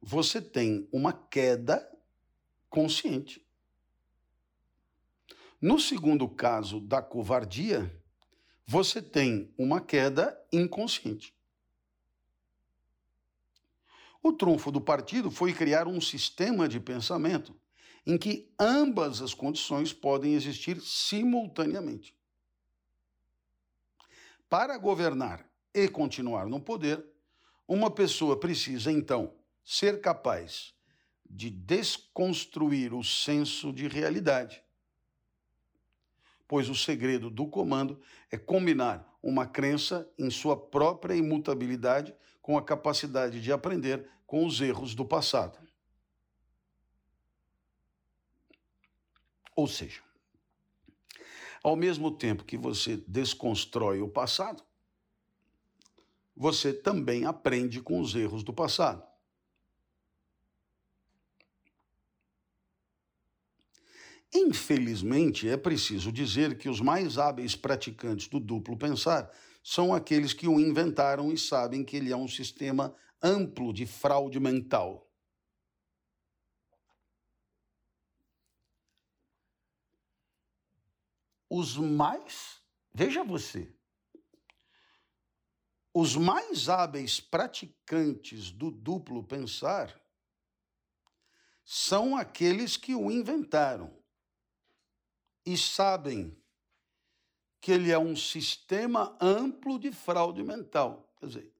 você 0.00 0.40
tem 0.42 0.88
uma 0.92 1.12
queda 1.12 1.88
consciente. 2.68 3.46
No 5.60 5.78
segundo 5.78 6.28
caso 6.28 6.80
da 6.80 7.00
covardia, 7.00 7.90
você 8.66 9.00
tem 9.00 9.52
uma 9.56 9.80
queda 9.80 10.38
inconsciente. 10.52 11.37
O 14.22 14.32
trunfo 14.32 14.70
do 14.70 14.80
partido 14.80 15.30
foi 15.30 15.52
criar 15.52 15.86
um 15.86 16.00
sistema 16.00 16.68
de 16.68 16.80
pensamento 16.80 17.54
em 18.06 18.16
que 18.16 18.50
ambas 18.58 19.20
as 19.20 19.34
condições 19.34 19.92
podem 19.92 20.34
existir 20.34 20.80
simultaneamente. 20.80 22.16
Para 24.48 24.78
governar 24.78 25.46
e 25.74 25.86
continuar 25.88 26.46
no 26.46 26.58
poder, 26.58 27.04
uma 27.66 27.90
pessoa 27.90 28.40
precisa, 28.40 28.90
então, 28.90 29.34
ser 29.62 30.00
capaz 30.00 30.72
de 31.28 31.50
desconstruir 31.50 32.94
o 32.94 33.04
senso 33.04 33.70
de 33.70 33.86
realidade. 33.86 34.62
Pois 36.48 36.70
o 36.70 36.74
segredo 36.74 37.28
do 37.28 37.46
comando 37.46 38.00
é 38.30 38.38
combinar 38.38 39.06
uma 39.22 39.46
crença 39.46 40.10
em 40.18 40.30
sua 40.30 40.56
própria 40.56 41.14
imutabilidade 41.14 42.14
com 42.48 42.56
a 42.56 42.62
capacidade 42.62 43.42
de 43.42 43.52
aprender 43.52 44.08
com 44.26 44.46
os 44.46 44.58
erros 44.58 44.94
do 44.94 45.04
passado. 45.04 45.58
Ou 49.54 49.68
seja, 49.68 50.00
ao 51.62 51.76
mesmo 51.76 52.10
tempo 52.10 52.46
que 52.46 52.56
você 52.56 52.96
desconstrói 53.06 54.00
o 54.00 54.08
passado, 54.08 54.64
você 56.34 56.72
também 56.72 57.26
aprende 57.26 57.82
com 57.82 58.00
os 58.00 58.14
erros 58.14 58.42
do 58.42 58.54
passado. 58.54 59.06
Infelizmente, 64.32 65.46
é 65.46 65.58
preciso 65.58 66.10
dizer 66.10 66.56
que 66.56 66.70
os 66.70 66.80
mais 66.80 67.18
hábeis 67.18 67.54
praticantes 67.54 68.26
do 68.26 68.40
duplo 68.40 68.74
pensar 68.74 69.30
são 69.70 69.92
aqueles 69.92 70.32
que 70.32 70.48
o 70.48 70.58
inventaram 70.58 71.30
e 71.30 71.36
sabem 71.36 71.84
que 71.84 71.94
ele 71.94 72.10
é 72.10 72.16
um 72.16 72.26
sistema 72.26 72.96
amplo 73.22 73.70
de 73.70 73.84
fraude 73.84 74.40
mental. 74.40 75.06
Os 81.50 81.76
mais, 81.76 82.62
veja 82.94 83.22
você, 83.22 83.70
os 85.92 86.16
mais 86.16 86.70
hábeis 86.70 87.20
praticantes 87.20 88.50
do 88.50 88.70
duplo 88.70 89.22
pensar 89.22 90.00
são 91.62 92.16
aqueles 92.16 92.78
que 92.78 92.94
o 92.94 93.10
inventaram 93.10 94.02
e 95.44 95.58
sabem 95.58 96.42
que 97.60 97.72
ele 97.72 97.90
é 97.90 97.98
um 97.98 98.14
sistema 98.14 99.16
amplo 99.20 99.78
de 99.78 99.92
fraude 99.92 100.42
mental. 100.42 101.12
Quer 101.18 101.26
dizer, 101.26 101.52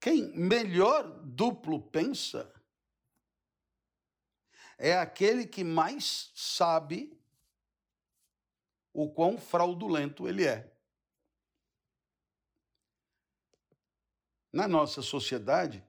quem 0.00 0.36
melhor 0.36 1.04
duplo 1.24 1.80
pensa 1.80 2.52
é 4.76 4.98
aquele 4.98 5.46
que 5.46 5.62
mais 5.62 6.32
sabe 6.34 7.16
o 8.92 9.08
quão 9.08 9.38
fraudulento 9.38 10.28
ele 10.28 10.44
é. 10.44 10.70
Na 14.52 14.66
nossa 14.66 15.00
sociedade, 15.00 15.82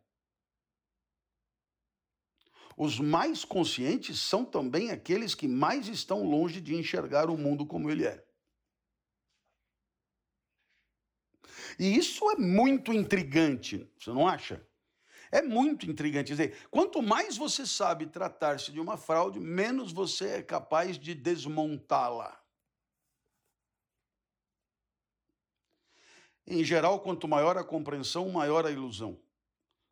os 2.77 2.99
mais 2.99 3.43
conscientes 3.43 4.19
são 4.19 4.45
também 4.45 4.91
aqueles 4.91 5.36
que 5.36 5.47
mais 5.47 5.88
estão 5.88 6.23
longe 6.23 6.62
de 6.62 6.75
enxergar 6.75 7.29
o 7.29 7.38
mundo 7.38 7.65
como 7.65 7.89
ele 7.89 8.06
é. 8.06 8.25
E 11.80 11.96
isso 11.98 12.30
é 12.32 12.36
muito 12.36 12.94
intrigante, 12.94 13.90
você 14.00 14.12
não 14.12 14.28
acha? 14.28 14.66
É 15.32 15.42
muito 15.42 15.90
intrigante. 15.90 16.28
Quer 16.28 16.34
dizer, 16.34 16.68
quanto 16.70 17.02
mais 17.02 17.38
você 17.38 17.66
sabe 17.66 18.06
tratar-se 18.06 18.72
de 18.72 18.80
uma 18.80 18.98
fraude, 18.98 19.40
menos 19.40 19.92
você 19.92 20.28
é 20.28 20.44
capaz 20.44 20.98
de 20.98 21.16
desmontá-la. 21.16 22.40
Em 26.46 26.64
geral, 26.64 27.00
quanto 27.00 27.28
maior 27.28 27.58
a 27.58 27.64
compreensão, 27.64 28.30
maior 28.30 28.66
a 28.66 28.72
ilusão. 28.72 29.20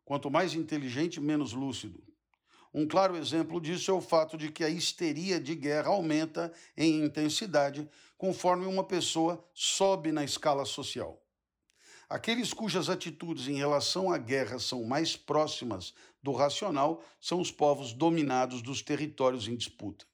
Quanto 0.04 0.30
mais 0.30 0.54
inteligente, 0.54 1.20
menos 1.20 1.52
lúcido. 1.52 2.02
Um 2.74 2.86
claro 2.86 3.16
exemplo 3.16 3.60
disso 3.60 3.90
é 3.90 3.94
o 3.94 4.00
fato 4.00 4.36
de 4.36 4.50
que 4.50 4.64
a 4.64 4.68
histeria 4.68 5.40
de 5.40 5.54
guerra 5.54 5.88
aumenta 5.88 6.52
em 6.76 7.04
intensidade 7.04 7.88
conforme 8.16 8.66
uma 8.66 8.84
pessoa 8.84 9.44
sobe 9.52 10.10
na 10.10 10.24
escala 10.24 10.64
social. 10.64 11.21
Aqueles 12.12 12.52
cujas 12.52 12.90
atitudes 12.90 13.48
em 13.48 13.54
relação 13.54 14.12
à 14.12 14.18
guerra 14.18 14.58
são 14.58 14.84
mais 14.84 15.16
próximas 15.16 15.94
do 16.22 16.32
racional 16.32 17.02
são 17.18 17.40
os 17.40 17.50
povos 17.50 17.94
dominados 17.94 18.60
dos 18.60 18.82
territórios 18.82 19.48
em 19.48 19.56
disputa. 19.56 20.04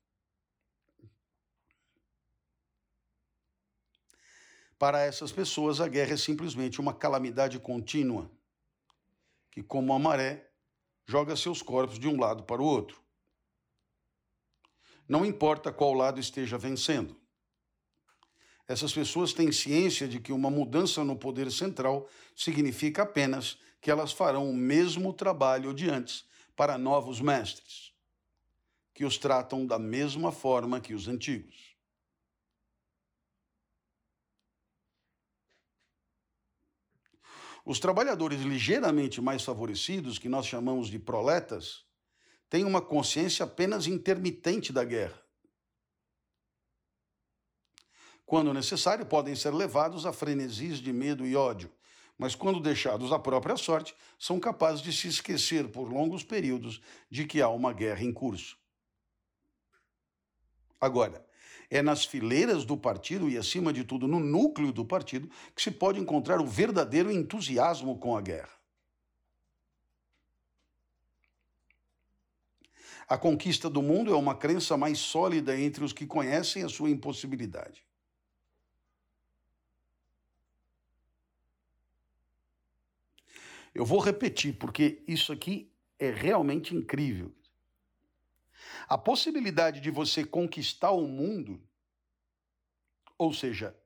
Para 4.79 5.01
essas 5.01 5.33
pessoas, 5.33 5.81
a 5.81 5.89
guerra 5.89 6.15
é 6.15 6.17
simplesmente 6.17 6.81
uma 6.81 6.95
calamidade 6.95 7.59
contínua, 7.59 8.31
que, 9.51 9.61
como 9.61 9.93
a 9.93 9.99
maré, 9.99 10.53
joga 11.05 11.35
seus 11.35 11.63
corpos 11.63 11.99
de 11.99 12.07
um 12.07 12.17
lado 12.17 12.45
para 12.45 12.63
o 12.63 12.65
outro. 12.65 13.03
Não 15.09 15.27
importa 15.27 15.73
qual 15.73 15.95
lado 15.95 16.21
esteja 16.21 16.57
vencendo. 16.57 17.21
Essas 18.69 18.93
pessoas 18.93 19.33
têm 19.33 19.51
ciência 19.51 20.07
de 20.07 20.21
que 20.21 20.31
uma 20.31 20.51
mudança 20.51 21.03
no 21.03 21.17
poder 21.17 21.51
central 21.51 22.07
significa 22.37 23.03
apenas 23.03 23.59
que 23.81 23.91
elas 23.91 24.13
farão 24.13 24.51
o 24.51 24.55
mesmo 24.55 25.15
trabalho 25.15 25.73
de 25.73 25.89
antes 25.89 26.27
para 26.55 26.77
novos 26.77 27.19
mestres, 27.19 27.95
que 28.93 29.07
os 29.07 29.17
tratam 29.17 29.67
da 29.67 29.79
mesma 29.79 30.31
forma 30.31 30.83
que 30.83 30.93
os 30.93 31.09
antigos. 31.09 31.79
Os 37.65 37.79
trabalhadores 37.79 38.43
ligeiramente 38.43 39.21
mais 39.21 39.43
favorecidos, 39.43 40.19
que 40.19 40.29
nós 40.29 40.47
chamamos 40.47 40.89
de 40.89 40.99
proletas, 40.99 41.85
têm 42.51 42.65
uma 42.65 42.83
consciência 42.83 43.45
apenas 43.45 43.87
intermitente 43.87 44.73
da 44.73 44.85
guerra. 44.85 45.28
Quando 48.29 48.53
necessário, 48.53 49.07
podem 49.07 49.35
ser 49.35 49.55
levados 49.55 50.05
a 50.05 50.13
frenesis 50.13 50.81
de 50.81 50.93
medo 50.93 51.27
e 51.27 51.35
ódio, 51.35 51.73
mas 52.19 52.35
quando 52.35 52.61
deixados 52.61 53.11
à 53.11 53.19
própria 53.19 53.57
sorte, 53.57 53.95
são 54.19 54.39
capazes 54.39 54.83
de 54.83 54.93
se 54.93 55.09
esquecer 55.09 55.67
por 55.69 55.91
longos 55.91 56.23
períodos 56.23 56.79
de 57.09 57.25
que 57.25 57.41
há 57.41 57.49
uma 57.49 57.73
guerra 57.73 58.05
em 58.05 58.13
curso. 58.13 58.59
Agora, 60.79 61.27
É 61.71 61.83
nas 61.83 62.05
fileiras 62.05 62.65
do 62.65 62.77
partido 62.79 63.29
e, 63.29 63.37
acima 63.37 63.73
de 63.75 63.85
tudo, 63.85 64.09
no 64.09 64.19
núcleo 64.19 64.73
do 64.73 64.87
partido 64.87 65.31
que 65.55 65.61
se 65.61 65.71
pode 65.71 66.01
encontrar 66.01 66.41
o 66.41 66.47
verdadeiro 66.47 67.11
entusiasmo 67.11 67.99
com 67.99 68.17
a 68.17 68.23
guerra. 68.23 68.59
A 73.07 73.19
conquista 73.19 73.69
do 73.69 73.83
mundo 73.83 74.13
é 74.13 74.17
uma 74.17 74.35
crença 74.35 74.79
mais 74.79 74.99
sólida 74.99 75.59
entre 75.59 75.85
os 75.85 75.93
que 75.93 76.07
conhecem 76.07 76.63
a 76.63 76.71
sua 76.71 76.89
impossibilidade. 76.89 77.88
Eu 83.75 83.85
vou 83.85 84.01
repetir, 84.01 84.57
porque 84.57 85.03
isso 85.07 85.33
aqui 85.33 85.71
é 85.99 86.11
realmente 86.11 86.75
incrível. 86.75 87.35
A 88.89 88.97
possibilidade 88.97 89.81
de 89.81 89.91
você 89.91 90.25
conquistar 90.25 90.93
o 90.93 91.07
mundo, 91.07 91.61
ou 93.17 93.33
seja, 93.33 93.77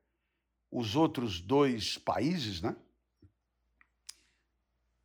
os 0.70 0.96
outros 0.96 1.40
dois 1.40 1.98
países, 1.98 2.60
né? 2.60 2.76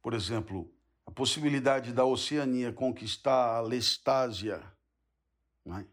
Por 0.01 0.13
exemplo, 0.13 0.71
a 1.05 1.11
possibilidade 1.11 1.91
da 1.91 2.05
Oceania 2.05 2.71
conquistar 2.71 3.57
a 3.57 3.61
Lestásia 3.61 4.63
né? 5.65 5.85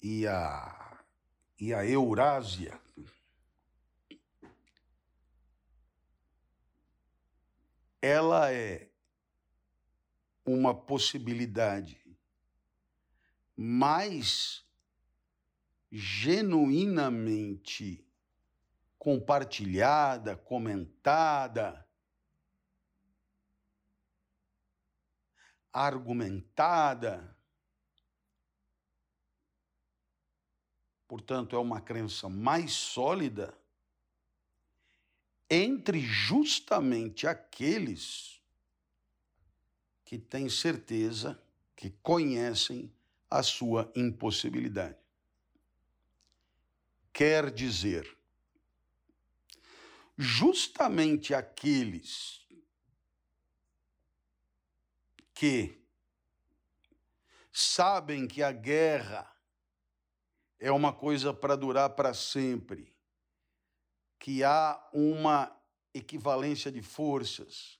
e, 0.00 0.26
a, 0.26 0.98
e 1.60 1.74
a 1.74 1.84
Eurásia. 1.84 2.80
Ela 8.00 8.52
é 8.52 8.88
uma 10.44 10.72
possibilidade 10.74 12.00
mais 13.56 14.64
genuinamente 15.90 18.06
compartilhada, 18.98 20.36
comentada, 20.36 21.88
argumentada. 25.72 27.36
Portanto, 31.08 31.56
é 31.56 31.58
uma 31.58 31.80
crença 31.80 32.28
mais 32.28 32.72
sólida 32.72 33.57
entre 35.50 36.00
justamente 36.00 37.26
aqueles 37.26 38.40
que 40.04 40.18
têm 40.18 40.48
certeza, 40.48 41.40
que 41.76 41.90
conhecem 42.02 42.92
a 43.30 43.42
sua 43.42 43.90
impossibilidade. 43.94 44.96
Quer 47.12 47.50
dizer, 47.50 48.16
justamente 50.16 51.34
aqueles 51.34 52.46
que 55.34 55.78
sabem 57.52 58.26
que 58.26 58.42
a 58.42 58.50
guerra 58.50 59.30
é 60.58 60.72
uma 60.72 60.92
coisa 60.92 61.32
para 61.32 61.56
durar 61.56 61.90
para 61.90 62.12
sempre, 62.12 62.92
que 64.18 64.42
há 64.42 64.78
uma 64.92 65.54
equivalência 65.94 66.70
de 66.70 66.82
forças, 66.82 67.78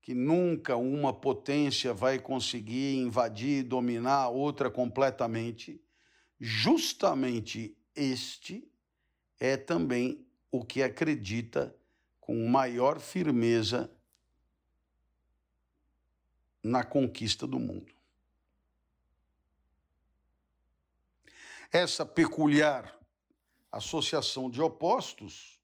que 0.00 0.14
nunca 0.14 0.76
uma 0.76 1.12
potência 1.12 1.94
vai 1.94 2.18
conseguir 2.18 2.96
invadir 2.96 3.60
e 3.60 3.62
dominar 3.62 4.16
a 4.16 4.28
outra 4.28 4.70
completamente, 4.70 5.80
justamente 6.40 7.76
este 7.94 8.68
é 9.38 9.56
também 9.56 10.26
o 10.50 10.64
que 10.64 10.82
acredita 10.82 11.74
com 12.20 12.46
maior 12.48 13.00
firmeza 13.00 13.90
na 16.62 16.84
conquista 16.84 17.46
do 17.46 17.58
mundo. 17.58 17.92
Essa 21.70 22.04
peculiar 22.04 23.01
associação 23.72 24.50
de 24.50 24.60
opostos, 24.60 25.58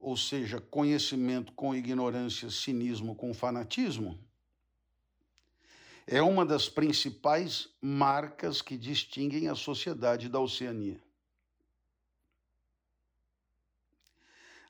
ou 0.00 0.16
seja, 0.16 0.58
conhecimento 0.60 1.52
com 1.52 1.74
ignorância, 1.74 2.50
cinismo 2.50 3.14
com 3.14 3.34
fanatismo, 3.34 4.18
é 6.06 6.22
uma 6.22 6.44
das 6.44 6.68
principais 6.68 7.68
marcas 7.80 8.62
que 8.62 8.76
distinguem 8.76 9.48
a 9.48 9.54
sociedade 9.54 10.28
da 10.28 10.40
Oceania. 10.40 11.02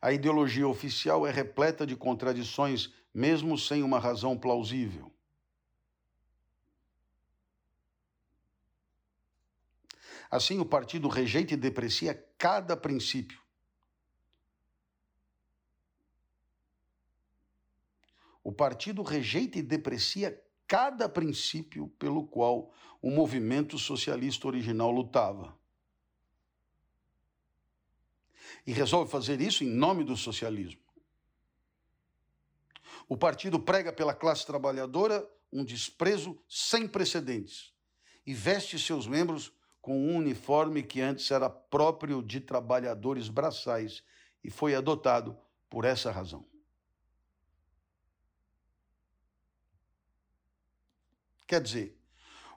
A 0.02 0.12
ideologia 0.12 0.68
oficial 0.68 1.26
é 1.26 1.30
repleta 1.30 1.86
de 1.86 1.96
contradições 1.96 2.92
mesmo 3.12 3.56
sem 3.56 3.82
uma 3.82 3.98
razão 3.98 4.36
plausível. 4.36 5.13
Assim, 10.34 10.58
o 10.58 10.66
partido 10.66 11.06
rejeita 11.06 11.54
e 11.54 11.56
deprecia 11.56 12.12
cada 12.36 12.76
princípio. 12.76 13.40
O 18.42 18.50
partido 18.50 19.00
rejeita 19.04 19.60
e 19.60 19.62
deprecia 19.62 20.44
cada 20.66 21.08
princípio 21.08 21.86
pelo 22.00 22.26
qual 22.26 22.74
o 23.00 23.12
movimento 23.12 23.78
socialista 23.78 24.48
original 24.48 24.90
lutava. 24.90 25.56
E 28.66 28.72
resolve 28.72 29.08
fazer 29.08 29.40
isso 29.40 29.62
em 29.62 29.68
nome 29.68 30.02
do 30.02 30.16
socialismo. 30.16 30.82
O 33.08 33.16
partido 33.16 33.60
prega 33.60 33.92
pela 33.92 34.12
classe 34.12 34.44
trabalhadora 34.44 35.24
um 35.52 35.64
desprezo 35.64 36.36
sem 36.48 36.88
precedentes 36.88 37.72
e 38.26 38.34
veste 38.34 38.76
seus 38.80 39.06
membros 39.06 39.52
com 39.84 39.98
um 39.98 40.16
uniforme 40.16 40.82
que 40.82 41.02
antes 41.02 41.30
era 41.30 41.50
próprio 41.50 42.22
de 42.22 42.40
trabalhadores 42.40 43.28
braçais 43.28 44.02
e 44.42 44.50
foi 44.50 44.74
adotado 44.74 45.36
por 45.68 45.84
essa 45.84 46.10
razão. 46.10 46.48
Quer 51.46 51.60
dizer, 51.60 52.00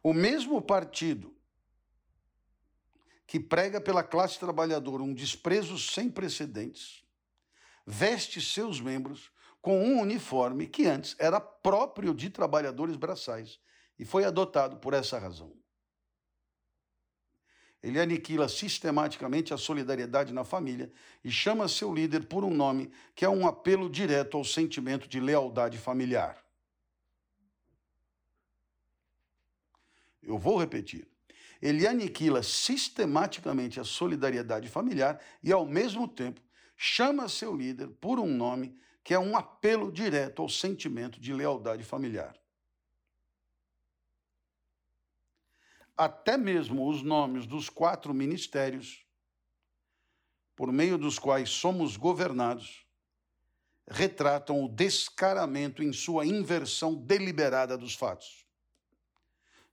o 0.01 0.13
mesmo 0.13 0.61
partido 0.61 1.35
que 3.27 3.41
prega 3.41 3.81
pela 3.81 4.03
classe 4.03 4.39
trabalhadora 4.39 5.03
um 5.03 5.13
desprezo 5.13 5.77
sem 5.77 6.09
precedentes, 6.09 7.03
veste 7.85 8.39
seus 8.39 8.79
membros 8.79 9.29
com 9.61 9.83
um 9.83 9.99
uniforme 9.99 10.65
que 10.65 10.85
antes 10.85 11.13
era 11.19 11.41
próprio 11.41 12.13
de 12.13 12.29
trabalhadores 12.29 12.95
braçais 12.95 13.59
e 13.99 14.05
foi 14.05 14.23
adotado 14.23 14.77
por 14.77 14.93
essa 14.93 15.19
razão. 15.19 15.66
Ele 17.88 18.02
aniquila 18.02 18.50
sistematicamente 18.50 19.54
a 19.54 19.58
solidariedade 19.58 20.34
na 20.34 20.43
família 20.43 20.91
e 21.23 21.32
chama 21.32 21.69
seu 21.69 21.93
líder 21.93 22.26
por 22.26 22.43
um 22.43 22.54
nome 22.54 22.91
que 23.15 23.23
é 23.23 23.30
um 23.30 23.47
apelo 23.47 23.89
direto 23.89 24.36
ao 24.36 24.43
sentimento 24.43 25.08
de 25.08 25.21
lealdade 25.21 25.78
familiar. 25.78 26.43
Eu 30.21 30.38
vou 30.38 30.60
repetir. 30.60 31.08
Ele 31.62 31.88
aniquila 31.88 32.43
sistematicamente 32.43 33.80
a 33.80 33.86
solidariedade 33.86 34.67
familiar 34.67 35.21
e, 35.41 35.54
ao 35.54 35.65
mesmo 35.65 36.10
tempo, 36.10 36.41
chama 36.76 37.30
seu 37.30 37.56
líder 37.56 37.88
por 38.02 38.19
um 38.19 38.28
nome 38.28 38.78
que 39.02 39.13
é 39.13 39.19
um 39.19 39.38
apelo 39.38 39.93
direto 39.93 40.41
ao 40.41 40.50
sentimento 40.50 41.21
de 41.21 41.32
lealdade 41.32 41.86
familiar. 41.86 42.36
Até 45.97 46.38
mesmo 46.38 46.88
os 46.88 47.01
nomes 47.01 47.47
dos 47.47 47.69
quatro 47.69 48.13
ministérios, 48.13 49.03
por 50.55 50.71
meio 50.71 50.97
dos 50.97 51.17
quais 51.17 51.49
somos 51.49 51.97
governados, 51.97 52.86
retratam 53.88 54.63
o 54.63 54.69
descaramento 54.69 55.81
em 55.81 55.91
sua 55.91 56.25
inversão 56.25 56.93
deliberada 56.93 57.77
dos 57.77 57.95
fatos. 57.95 58.45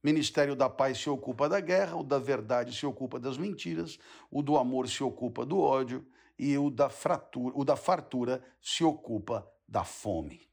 Ministério 0.02 0.54
da 0.54 0.68
Paz 0.68 0.98
se 0.98 1.10
ocupa 1.10 1.48
da 1.48 1.60
guerra, 1.60 1.96
o 1.96 2.02
da 2.02 2.18
verdade 2.18 2.74
se 2.74 2.86
ocupa 2.86 3.18
das 3.20 3.36
mentiras, 3.36 3.98
o 4.30 4.42
do 4.42 4.56
amor 4.56 4.88
se 4.88 5.02
ocupa 5.02 5.44
do 5.44 5.58
ódio, 5.58 6.06
e 6.38 6.56
o 6.58 6.70
da, 6.70 6.88
fratura, 6.88 7.54
o 7.56 7.64
da 7.64 7.76
fartura 7.76 8.42
se 8.60 8.82
ocupa 8.82 9.46
da 9.68 9.84
fome. 9.84 10.48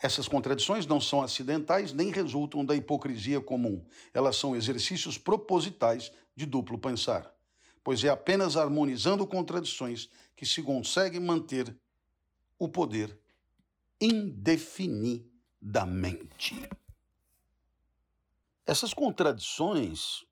Essas 0.00 0.28
contradições 0.28 0.86
não 0.86 1.00
são 1.00 1.22
acidentais 1.22 1.92
nem 1.92 2.10
resultam 2.10 2.64
da 2.64 2.74
hipocrisia 2.74 3.40
comum. 3.40 3.84
Elas 4.12 4.36
são 4.36 4.54
exercícios 4.54 5.16
propositais 5.16 6.12
de 6.34 6.44
duplo 6.44 6.78
pensar, 6.78 7.34
pois 7.82 8.04
é 8.04 8.08
apenas 8.08 8.56
harmonizando 8.56 9.26
contradições 9.26 10.08
que 10.34 10.44
se 10.44 10.62
consegue 10.62 11.18
manter 11.18 11.74
o 12.58 12.68
poder 12.68 13.18
indefinidamente. 14.00 15.36
da 15.66 15.84
mente. 15.84 16.68
Essas 18.64 18.94
contradições, 18.94 20.24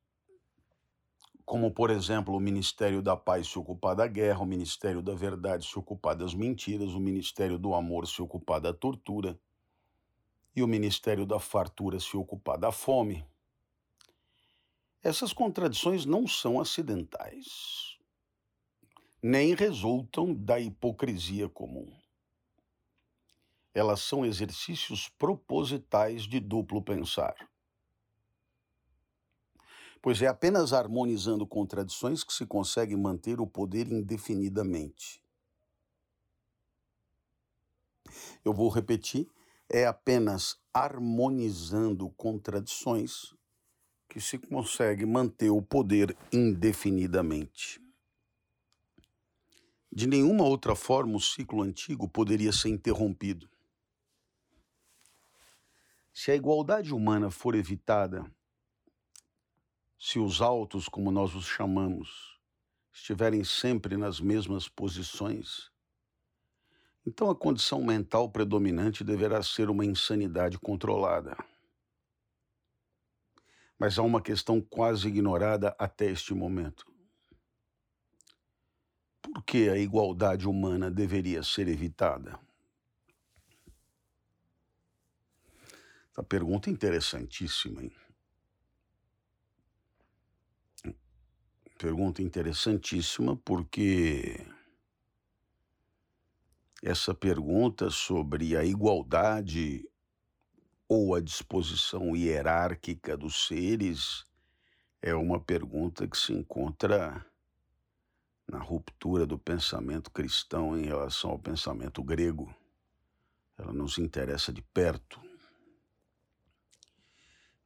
como 1.44 1.72
por 1.72 1.90
exemplo 1.90 2.36
o 2.36 2.40
Ministério 2.40 3.02
da 3.02 3.16
Paz 3.16 3.48
se 3.48 3.58
ocupar 3.58 3.96
da 3.96 4.06
guerra, 4.06 4.40
o 4.42 4.46
Ministério 4.46 5.02
da 5.02 5.14
Verdade 5.14 5.66
se 5.66 5.76
ocupar 5.76 6.14
das 6.14 6.34
mentiras, 6.34 6.90
o 6.90 7.00
Ministério 7.00 7.58
do 7.58 7.74
Amor 7.74 8.06
se 8.06 8.22
ocupar 8.22 8.60
da 8.60 8.72
tortura 8.72 9.38
e 10.54 10.62
o 10.62 10.68
Ministério 10.68 11.26
da 11.26 11.40
Fartura 11.40 11.98
se 11.98 12.16
ocupar 12.16 12.58
da 12.58 12.70
fome. 12.70 13.26
Essas 15.02 15.32
contradições 15.32 16.06
não 16.06 16.26
são 16.26 16.60
acidentais, 16.60 17.98
nem 19.22 19.54
resultam 19.54 20.32
da 20.32 20.58
hipocrisia 20.58 21.48
comum. 21.48 21.92
Elas 23.74 24.00
são 24.00 24.24
exercícios 24.24 25.08
propositais 25.08 26.22
de 26.22 26.38
duplo 26.38 26.80
pensar. 26.80 27.34
Pois 30.00 30.22
é 30.22 30.26
apenas 30.26 30.72
harmonizando 30.72 31.46
contradições 31.46 32.22
que 32.22 32.32
se 32.32 32.46
consegue 32.46 32.94
manter 32.94 33.40
o 33.40 33.46
poder 33.46 33.90
indefinidamente. 33.90 35.20
Eu 38.44 38.52
vou 38.52 38.68
repetir 38.68 39.28
é 39.68 39.86
apenas 39.86 40.58
harmonizando 40.72 42.10
contradições 42.10 43.34
que 44.08 44.20
se 44.20 44.38
consegue 44.38 45.04
manter 45.04 45.50
o 45.50 45.62
poder 45.62 46.16
indefinidamente. 46.32 47.80
De 49.90 50.06
nenhuma 50.06 50.44
outra 50.44 50.74
forma 50.74 51.16
o 51.16 51.20
ciclo 51.20 51.62
antigo 51.62 52.08
poderia 52.08 52.52
ser 52.52 52.68
interrompido. 52.68 53.48
Se 56.12 56.30
a 56.30 56.36
igualdade 56.36 56.92
humana 56.92 57.30
for 57.30 57.54
evitada, 57.54 58.24
se 59.98 60.18
os 60.18 60.40
altos, 60.40 60.88
como 60.88 61.10
nós 61.10 61.34
os 61.34 61.46
chamamos, 61.46 62.38
estiverem 62.92 63.42
sempre 63.42 63.96
nas 63.96 64.20
mesmas 64.20 64.68
posições, 64.68 65.72
então 67.06 67.30
a 67.30 67.36
condição 67.36 67.84
mental 67.84 68.30
predominante 68.30 69.04
deverá 69.04 69.42
ser 69.42 69.68
uma 69.68 69.84
insanidade 69.84 70.58
controlada. 70.58 71.36
Mas 73.78 73.98
há 73.98 74.02
uma 74.02 74.22
questão 74.22 74.60
quase 74.60 75.08
ignorada 75.08 75.74
até 75.78 76.06
este 76.06 76.32
momento. 76.32 76.86
Por 79.20 79.42
que 79.42 79.68
a 79.68 79.76
igualdade 79.76 80.48
humana 80.48 80.90
deveria 80.90 81.42
ser 81.42 81.68
evitada? 81.68 82.38
Essa 86.10 86.22
pergunta 86.22 86.70
é 86.70 86.72
interessantíssima, 86.72 87.82
hein? 87.82 87.92
Pergunta 91.76 92.22
interessantíssima 92.22 93.36
porque 93.36 94.46
essa 96.84 97.14
pergunta 97.14 97.88
sobre 97.88 98.58
a 98.58 98.62
igualdade 98.62 99.88
ou 100.86 101.14
a 101.14 101.20
disposição 101.20 102.14
hierárquica 102.14 103.16
dos 103.16 103.46
seres 103.46 104.26
é 105.00 105.14
uma 105.14 105.40
pergunta 105.40 106.06
que 106.06 106.18
se 106.18 106.34
encontra 106.34 107.24
na 108.46 108.58
ruptura 108.58 109.26
do 109.26 109.38
pensamento 109.38 110.10
cristão 110.10 110.78
em 110.78 110.84
relação 110.84 111.30
ao 111.30 111.38
pensamento 111.38 112.02
grego. 112.02 112.54
Ela 113.56 113.72
nos 113.72 113.96
interessa 113.96 114.52
de 114.52 114.60
perto. 114.60 115.18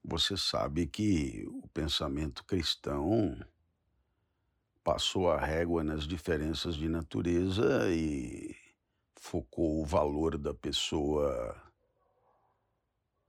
Você 0.04 0.36
sabe 0.36 0.86
que 0.86 1.44
o 1.48 1.66
pensamento 1.70 2.44
cristão 2.44 3.36
passou 4.84 5.28
a 5.28 5.40
régua 5.40 5.82
nas 5.82 6.06
diferenças 6.06 6.76
de 6.76 6.88
natureza 6.88 7.90
e 7.90 8.67
focou 9.20 9.80
o 9.80 9.84
valor 9.84 10.38
da 10.38 10.54
pessoa 10.54 11.56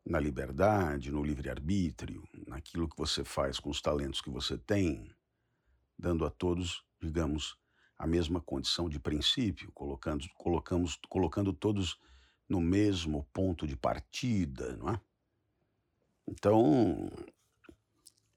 na 0.06 0.20
liberdade, 0.20 1.12
no 1.12 1.24
livre-arbítrio, 1.24 2.28
naquilo 2.48 2.90
que 2.90 2.98
você 2.98 3.24
faz 3.24 3.60
com 3.60 3.70
os 3.70 3.82
talentos 3.82 4.22
que 4.22 4.30
você 4.30 4.58
tem, 4.58 5.12
dando 5.98 6.26
a 6.26 6.30
todos, 6.30 6.84
digamos, 7.02 7.58
a 7.98 8.08
mesma 8.08 8.42
condição 8.42 8.90
de 8.90 9.00
princípio, 9.00 9.72
colocando, 9.74 10.26
colocamos, 10.36 10.98
colocando 11.10 11.54
todos 11.54 12.00
no 12.48 12.60
mesmo 12.60 13.28
ponto 13.32 13.68
de 13.68 13.76
partida, 13.76 14.76
não 14.78 14.90
é? 14.90 15.02
Então, 16.28 17.12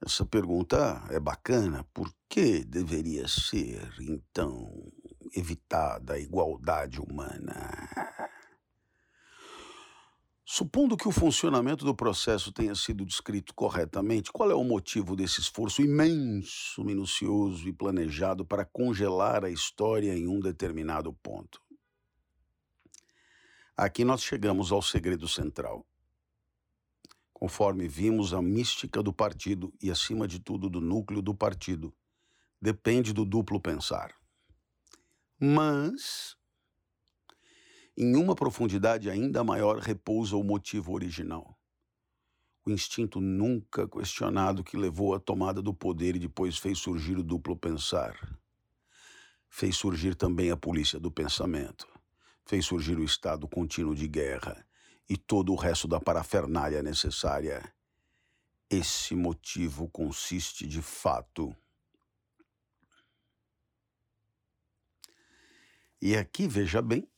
essa 0.04 0.26
pergunta 0.26 1.04
é 1.10 1.20
bacana. 1.20 1.84
Por 1.94 2.12
que 2.28 2.64
deveria 2.64 3.28
ser, 3.28 3.94
então, 4.00 4.92
evitada 5.34 6.14
a 6.14 6.18
igualdade 6.18 7.00
humana. 7.00 7.88
Supondo 10.54 10.98
que 10.98 11.08
o 11.08 11.12
funcionamento 11.12 11.82
do 11.82 11.94
processo 11.94 12.52
tenha 12.52 12.74
sido 12.74 13.06
descrito 13.06 13.54
corretamente, 13.54 14.30
qual 14.30 14.50
é 14.50 14.54
o 14.54 14.62
motivo 14.62 15.16
desse 15.16 15.40
esforço 15.40 15.80
imenso, 15.80 16.84
minucioso 16.84 17.66
e 17.66 17.72
planejado 17.72 18.44
para 18.44 18.64
congelar 18.64 19.44
a 19.46 19.50
história 19.50 20.14
em 20.14 20.28
um 20.28 20.38
determinado 20.38 21.10
ponto? 21.14 21.58
Aqui 23.74 24.04
nós 24.04 24.22
chegamos 24.22 24.70
ao 24.70 24.82
segredo 24.82 25.26
central. 25.26 25.86
Conforme 27.32 27.88
vimos, 27.88 28.34
a 28.34 28.42
mística 28.42 29.02
do 29.02 29.12
partido 29.12 29.72
e, 29.82 29.90
acima 29.90 30.28
de 30.28 30.38
tudo, 30.38 30.68
do 30.68 30.80
núcleo 30.80 31.22
do 31.22 31.34
partido 31.34 31.94
depende 32.60 33.12
do 33.12 33.24
duplo 33.24 33.58
pensar. 33.58 34.14
Mas, 35.44 36.36
em 37.96 38.14
uma 38.14 38.32
profundidade 38.32 39.10
ainda 39.10 39.42
maior 39.42 39.78
repousa 39.78 40.36
o 40.36 40.44
motivo 40.44 40.92
original. 40.92 41.58
O 42.64 42.70
instinto 42.70 43.20
nunca 43.20 43.88
questionado 43.88 44.62
que 44.62 44.76
levou 44.76 45.16
à 45.16 45.18
tomada 45.18 45.60
do 45.60 45.74
poder 45.74 46.14
e 46.14 46.20
depois 46.20 46.58
fez 46.58 46.78
surgir 46.78 47.18
o 47.18 47.24
duplo 47.24 47.56
pensar. 47.56 48.38
Fez 49.48 49.76
surgir 49.76 50.14
também 50.14 50.52
a 50.52 50.56
polícia 50.56 51.00
do 51.00 51.10
pensamento. 51.10 51.88
Fez 52.46 52.64
surgir 52.64 52.96
o 52.96 53.04
estado 53.04 53.48
contínuo 53.48 53.96
de 53.96 54.06
guerra 54.06 54.64
e 55.08 55.16
todo 55.16 55.50
o 55.52 55.56
resto 55.56 55.88
da 55.88 55.98
parafernália 55.98 56.84
necessária. 56.84 57.74
Esse 58.70 59.16
motivo 59.16 59.88
consiste 59.88 60.68
de 60.68 60.80
fato 60.80 61.52
E 66.04 66.16
aqui, 66.16 66.48
veja 66.48 66.82
bem, 66.82 67.08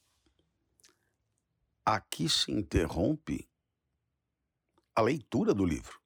aqui 1.87 2.29
se 2.29 2.53
interrompe 2.53 3.49
a 4.95 5.01
leitura 5.01 5.55
do 5.55 5.65
livro. 5.65 5.99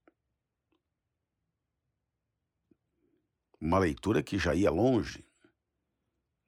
Uma 3.60 3.80
leitura 3.80 4.22
que 4.22 4.38
já 4.38 4.54
ia 4.54 4.70
longe, 4.70 5.26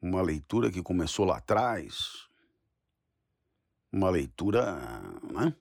uma 0.00 0.22
leitura 0.22 0.70
que 0.70 0.80
começou 0.80 1.26
lá 1.26 1.38
atrás, 1.38 2.28
uma 3.90 4.08
leitura. 4.08 4.78
Né? 5.32 5.56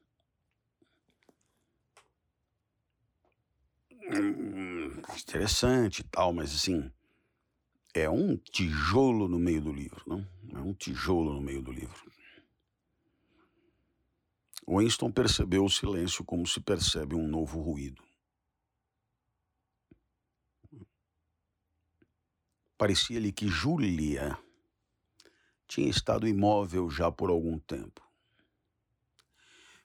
Hum, 4.14 5.02
interessante 5.20 6.02
e 6.02 6.04
tal, 6.04 6.32
mas 6.32 6.54
assim, 6.54 6.94
é 7.94 8.10
um 8.10 8.38
tijolo 8.38 9.28
no 9.28 9.40
meio 9.40 9.62
do 9.62 9.72
livro, 9.72 10.04
não? 10.06 10.28
É 10.54 10.60
um 10.60 10.74
tijolo 10.74 11.34
no 11.34 11.42
meio 11.42 11.62
do 11.62 11.72
livro. 11.72 12.12
Winston 14.68 15.12
percebeu 15.12 15.66
o 15.66 15.70
silêncio 15.70 16.24
como 16.24 16.46
se 16.46 16.60
percebe 16.60 17.16
um 17.16 17.28
novo 17.28 17.60
ruído. 17.60 18.04
Parecia-lhe 22.78 23.32
que 23.32 23.48
Júlia 23.48 24.38
tinha 25.68 25.90
estado 25.90 26.28
imóvel 26.28 26.90
já 26.90 27.12
por 27.12 27.30
algum 27.30 27.60
tempo. 27.60 28.02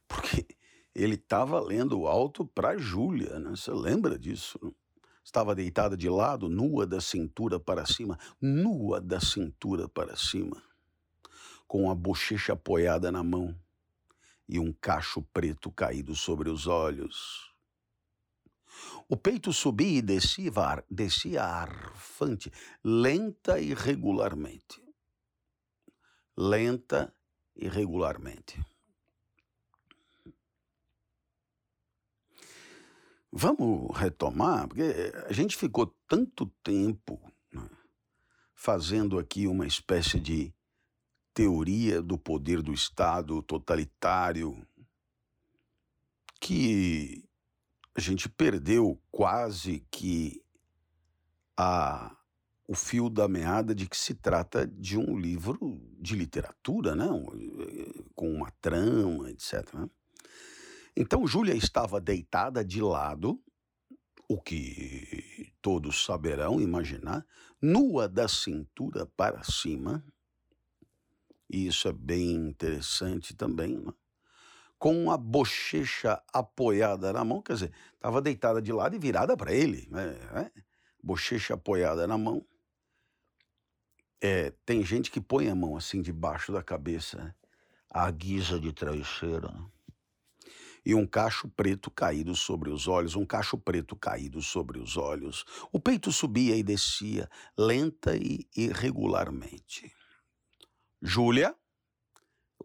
Porque 0.06 0.46
ele 0.94 1.14
estava 1.14 1.60
lendo 1.60 2.06
alto 2.06 2.46
para 2.46 2.76
Júlia, 2.76 3.38
né? 3.40 3.50
Você 3.50 3.72
lembra 3.72 4.18
disso? 4.18 4.58
Não? 4.62 4.83
Estava 5.34 5.52
deitada 5.52 5.96
de 5.96 6.08
lado, 6.08 6.48
nua 6.48 6.86
da 6.86 7.00
cintura 7.00 7.58
para 7.58 7.84
cima, 7.84 8.16
nua 8.40 9.00
da 9.00 9.18
cintura 9.18 9.88
para 9.88 10.14
cima, 10.14 10.62
com 11.66 11.90
a 11.90 11.94
bochecha 11.96 12.52
apoiada 12.52 13.10
na 13.10 13.24
mão 13.24 13.52
e 14.48 14.60
um 14.60 14.72
cacho 14.72 15.22
preto 15.32 15.72
caído 15.72 16.14
sobre 16.14 16.48
os 16.48 16.68
olhos. 16.68 17.52
O 19.08 19.16
peito 19.16 19.52
subia 19.52 19.98
e 19.98 20.02
descia, 20.02 20.52
descia 20.88 21.42
arfante, 21.42 22.52
lenta 22.84 23.58
e 23.58 23.74
regularmente. 23.74 24.80
Lenta 26.36 27.12
e 27.56 27.66
regularmente. 27.66 28.64
Vamos 33.36 33.90
retomar, 33.98 34.68
porque 34.68 35.12
a 35.26 35.32
gente 35.32 35.56
ficou 35.56 35.92
tanto 36.06 36.46
tempo 36.62 37.20
né, 37.52 37.68
fazendo 38.54 39.18
aqui 39.18 39.48
uma 39.48 39.66
espécie 39.66 40.20
de 40.20 40.54
teoria 41.34 42.00
do 42.00 42.16
poder 42.16 42.62
do 42.62 42.72
Estado 42.72 43.42
totalitário 43.42 44.64
que 46.40 47.24
a 47.92 48.00
gente 48.00 48.28
perdeu 48.28 49.02
quase 49.10 49.84
que 49.90 50.40
a, 51.56 52.16
o 52.68 52.76
fio 52.76 53.10
da 53.10 53.26
meada 53.26 53.74
de 53.74 53.88
que 53.88 53.96
se 53.96 54.14
trata 54.14 54.64
de 54.64 54.96
um 54.96 55.18
livro 55.18 55.58
de 55.98 56.14
literatura, 56.14 56.94
né? 56.94 57.08
com 58.14 58.32
uma 58.32 58.52
trama, 58.60 59.28
etc. 59.28 59.74
Né? 59.74 59.90
Então 60.96 61.26
Júlia 61.26 61.54
estava 61.54 62.00
deitada 62.00 62.64
de 62.64 62.80
lado, 62.80 63.42
o 64.28 64.40
que 64.40 65.52
todos 65.60 66.04
saberão 66.04 66.60
imaginar, 66.60 67.26
nua 67.60 68.08
da 68.08 68.28
cintura 68.28 69.06
para 69.06 69.42
cima, 69.42 70.04
e 71.50 71.66
isso 71.66 71.88
é 71.88 71.92
bem 71.92 72.32
interessante 72.32 73.34
também, 73.34 73.78
né? 73.78 73.92
com 74.78 75.10
a 75.10 75.16
bochecha 75.16 76.22
apoiada 76.32 77.12
na 77.12 77.24
mão, 77.24 77.40
quer 77.40 77.54
dizer, 77.54 77.72
estava 77.94 78.20
deitada 78.20 78.60
de 78.60 78.72
lado 78.72 78.94
e 78.94 78.98
virada 78.98 79.36
para 79.36 79.52
ele, 79.52 79.88
né? 79.90 80.50
bochecha 81.02 81.54
apoiada 81.54 82.06
na 82.06 82.18
mão. 82.18 82.44
É, 84.20 84.52
tem 84.64 84.84
gente 84.84 85.10
que 85.10 85.20
põe 85.20 85.48
a 85.48 85.54
mão 85.54 85.76
assim 85.76 86.00
debaixo 86.00 86.52
da 86.52 86.62
cabeça, 86.62 87.22
né? 87.22 87.34
à 87.90 88.10
guisa 88.10 88.58
de 88.60 88.72
travesseiro. 88.72 89.52
Né? 89.52 89.66
E 90.84 90.94
um 90.94 91.06
cacho 91.06 91.48
preto 91.48 91.90
caído 91.90 92.34
sobre 92.34 92.70
os 92.70 92.86
olhos, 92.86 93.16
um 93.16 93.24
cacho 93.24 93.56
preto 93.56 93.96
caído 93.96 94.42
sobre 94.42 94.78
os 94.78 94.96
olhos. 94.96 95.44
O 95.72 95.80
peito 95.80 96.12
subia 96.12 96.56
e 96.56 96.62
descia, 96.62 97.28
lenta 97.56 98.14
e 98.16 98.46
irregularmente. 98.54 99.94
Júlia, 101.00 101.56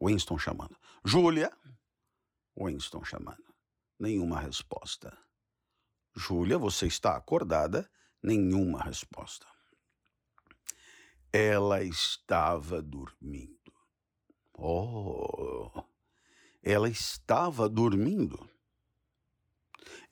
Winston 0.02 0.38
chamando. 0.38 0.78
Júlia, 1.04 1.52
Winston 2.58 3.04
chamando. 3.04 3.44
Nenhuma 3.98 4.40
resposta. 4.40 5.18
Júlia, 6.16 6.58
você 6.58 6.88
está 6.88 7.16
acordada? 7.16 7.90
Nenhuma 8.22 8.82
resposta. 8.82 9.46
Ela 11.32 11.84
estava 11.84 12.82
dormindo. 12.82 13.72
Oh, 14.54 15.72
ela 16.62 16.90
estava 16.90 17.70
dormindo. 17.70 18.50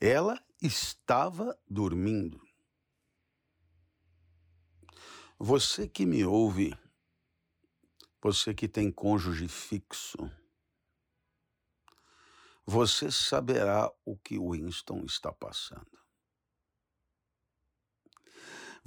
Ela 0.00 0.42
estava 0.60 1.58
dormindo. 1.68 2.40
Você 5.38 5.88
que 5.88 6.04
me 6.04 6.24
ouve, 6.24 6.76
você 8.20 8.52
que 8.52 8.66
tem 8.66 8.90
cônjuge 8.90 9.46
fixo, 9.46 10.18
você 12.66 13.10
saberá 13.10 13.90
o 14.04 14.16
que 14.16 14.38
Winston 14.38 15.04
está 15.04 15.32
passando. 15.32 15.97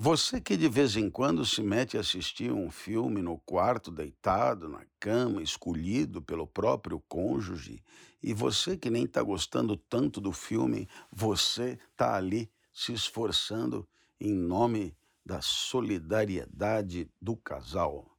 Você 0.03 0.41
que 0.41 0.57
de 0.57 0.67
vez 0.67 0.97
em 0.97 1.11
quando 1.11 1.45
se 1.45 1.61
mete 1.61 1.95
a 1.95 1.99
assistir 1.99 2.51
um 2.51 2.71
filme 2.71 3.21
no 3.21 3.37
quarto, 3.37 3.91
deitado 3.91 4.67
na 4.67 4.83
cama, 4.99 5.43
escolhido 5.43 6.23
pelo 6.23 6.47
próprio 6.47 6.99
cônjuge, 7.01 7.83
e 8.19 8.33
você 8.33 8.75
que 8.75 8.89
nem 8.89 9.03
está 9.03 9.21
gostando 9.21 9.77
tanto 9.77 10.19
do 10.19 10.31
filme, 10.31 10.89
você 11.11 11.77
está 11.91 12.15
ali 12.15 12.49
se 12.73 12.93
esforçando 12.93 13.87
em 14.19 14.33
nome 14.33 14.97
da 15.23 15.39
solidariedade 15.39 17.07
do 17.21 17.35
casal. 17.35 18.09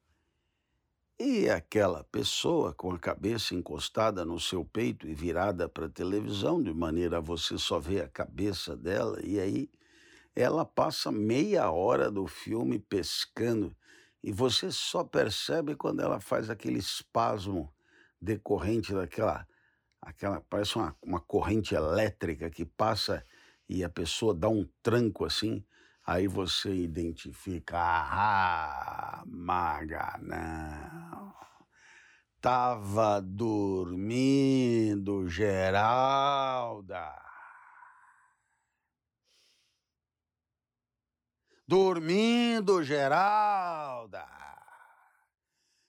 E 1.19 1.51
aquela 1.51 2.05
pessoa 2.05 2.73
com 2.73 2.93
a 2.93 2.99
cabeça 2.99 3.57
encostada 3.57 4.25
no 4.25 4.39
seu 4.39 4.65
peito 4.65 5.09
e 5.09 5.15
virada 5.15 5.69
para 5.69 5.87
a 5.87 5.91
televisão, 5.91 6.63
de 6.63 6.73
maneira 6.73 7.17
a 7.17 7.21
você 7.21 7.59
só 7.59 7.81
ver 7.81 8.05
a 8.05 8.09
cabeça 8.09 8.77
dela, 8.77 9.19
e 9.25 9.41
aí 9.41 9.69
ela 10.35 10.65
passa 10.65 11.13
meia 11.13 11.71
hora 11.71 12.11
do 12.11 12.27
filme 12.27 12.79
pescando 12.79 13.77
e 14.23 14.33
você 14.33 14.71
só 14.71 15.03
percebe 15.03 15.75
quando 15.75 16.01
ela 16.01 16.21
faz 16.21 16.49
aquele 16.49 16.79
espasmo 16.79 17.73
decorrente 18.21 18.95
daquela, 18.95 19.47
aquela, 20.01 20.41
parece 20.49 20.77
uma, 20.77 20.97
uma 21.03 21.21
corrente 21.21 21.75
elétrica 21.75 22.49
que 22.49 22.65
passa 22.65 23.25
e 23.69 23.83
a 23.83 23.89
pessoa 23.89 24.33
dá 24.33 24.49
um 24.49 24.69
tranco 24.83 25.25
assim, 25.25 25.65
aí 26.07 26.29
você 26.29 26.73
identifica, 26.75 27.79
ah, 27.79 29.25
maga, 29.27 30.19
não. 30.23 31.35
Tava 32.41 33.21
dormindo, 33.21 35.29
Geralda. 35.29 37.32
Dormindo, 41.73 42.85
Geralda. 42.85 44.29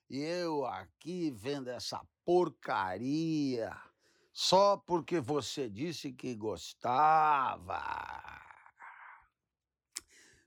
E 0.09 0.17
eu 0.17 0.65
aqui 0.65 1.29
vendo 1.29 1.67
essa 1.67 2.01
porcaria 2.23 3.69
só 4.31 4.77
porque 4.77 5.19
você 5.19 5.69
disse 5.69 6.13
que 6.13 6.35
gostava. 6.35 7.83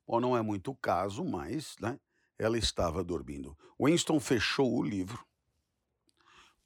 Bom, 0.07 0.21
não 0.21 0.35
é 0.35 0.41
muito 0.41 0.71
o 0.71 0.75
caso, 0.75 1.23
mas 1.23 1.77
né, 1.83 2.01
ela 2.39 2.57
estava 2.57 3.05
dormindo. 3.05 3.55
Winston 3.79 4.19
fechou 4.19 4.75
o 4.75 4.83
livro, 4.83 5.23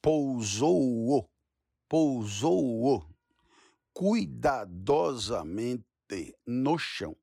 pousou-o, 0.01 1.29
pousou-o 1.89 3.05
cuidadosamente 3.93 5.83
no 6.47 6.77
chão 6.77 7.17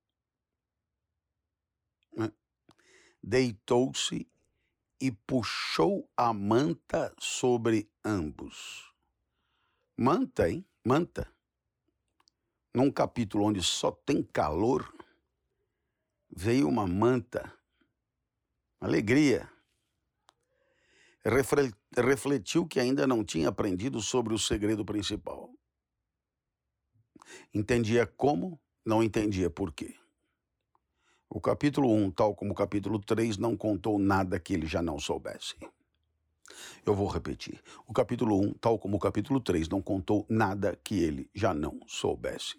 deitou-se 3.22 4.26
e 5.00 5.12
puxou 5.12 6.10
a 6.16 6.32
manta 6.32 7.14
sobre 7.18 7.90
ambos. 8.04 8.92
Manta, 9.96 10.48
hein? 10.48 10.64
Manta. 10.84 11.32
Num 12.74 12.90
capítulo 12.90 13.44
onde 13.44 13.62
só 13.62 13.90
tem 13.90 14.22
calor, 14.22 14.92
veio 16.30 16.68
uma 16.68 16.86
manta. 16.86 17.52
Alegria. 18.80 19.50
Refletiu 21.96 22.66
que 22.66 22.80
ainda 22.80 23.06
não 23.06 23.24
tinha 23.24 23.48
aprendido 23.48 24.00
sobre 24.00 24.32
o 24.32 24.38
segredo 24.38 24.84
principal. 24.84 25.52
Entendia 27.52 28.06
como, 28.06 28.60
não 28.84 29.02
entendia 29.02 29.50
por 29.50 29.72
quê. 29.72 29.94
O 31.30 31.42
capítulo 31.42 31.92
1, 31.92 32.10
tal 32.12 32.34
como 32.34 32.52
o 32.52 32.54
capítulo 32.54 32.98
3, 32.98 33.36
não 33.36 33.54
contou 33.54 33.98
nada 33.98 34.40
que 34.40 34.54
ele 34.54 34.66
já 34.66 34.80
não 34.80 34.98
soubesse. 34.98 35.56
Eu 36.86 36.94
vou 36.94 37.06
repetir. 37.06 37.62
O 37.86 37.92
capítulo 37.92 38.40
1, 38.40 38.54
tal 38.54 38.78
como 38.78 38.96
o 38.96 39.00
capítulo 39.00 39.38
3, 39.38 39.68
não 39.68 39.82
contou 39.82 40.24
nada 40.26 40.74
que 40.82 41.02
ele 41.02 41.28
já 41.34 41.52
não 41.52 41.80
soubesse. 41.86 42.56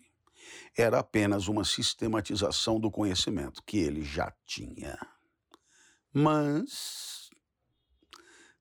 Era 0.77 0.99
apenas 0.99 1.47
uma 1.47 1.65
sistematização 1.65 2.79
do 2.79 2.91
conhecimento 2.91 3.63
que 3.63 3.79
ele 3.79 4.03
já 4.03 4.31
tinha. 4.45 4.99
Mas, 6.13 7.31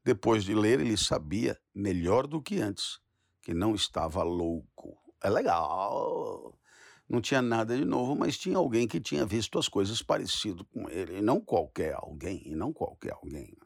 depois 0.02 0.42
de 0.42 0.54
ler, 0.54 0.80
ele 0.80 0.96
sabia, 0.96 1.60
melhor 1.74 2.26
do 2.26 2.40
que 2.40 2.60
antes, 2.62 2.98
que 3.42 3.52
não 3.52 3.74
estava 3.74 4.22
louco. 4.22 4.96
É 5.22 5.28
legal 5.28 6.58
não 7.08 7.20
tinha 7.20 7.40
nada 7.40 7.76
de 7.76 7.84
novo, 7.84 8.14
mas 8.14 8.36
tinha 8.36 8.58
alguém 8.58 8.86
que 8.86 9.00
tinha 9.00 9.24
visto 9.24 9.58
as 9.58 9.68
coisas 9.68 10.02
parecido 10.02 10.64
com 10.66 10.88
ele, 10.90 11.18
e 11.18 11.22
não 11.22 11.40
qualquer 11.40 11.94
alguém, 11.94 12.42
e 12.44 12.54
não 12.54 12.72
qualquer 12.72 13.12
alguém. 13.12 13.56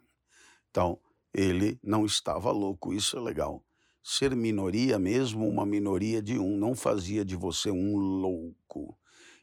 Então, 0.71 0.99
ele 1.35 1.79
não 1.83 2.07
estava 2.07 2.51
louco, 2.53 2.93
isso 2.93 3.17
é 3.17 3.21
legal. 3.21 3.65
Ser 4.03 4.35
minoria, 4.37 4.99
mesmo 4.99 5.49
uma 5.49 5.67
minoria 5.67 6.23
de 6.23 6.39
um, 6.39 6.57
não 6.57 6.75
fazia 6.75 7.25
de 7.25 7.37
você 7.37 7.71
um 7.71 7.97
louco. 7.97 8.97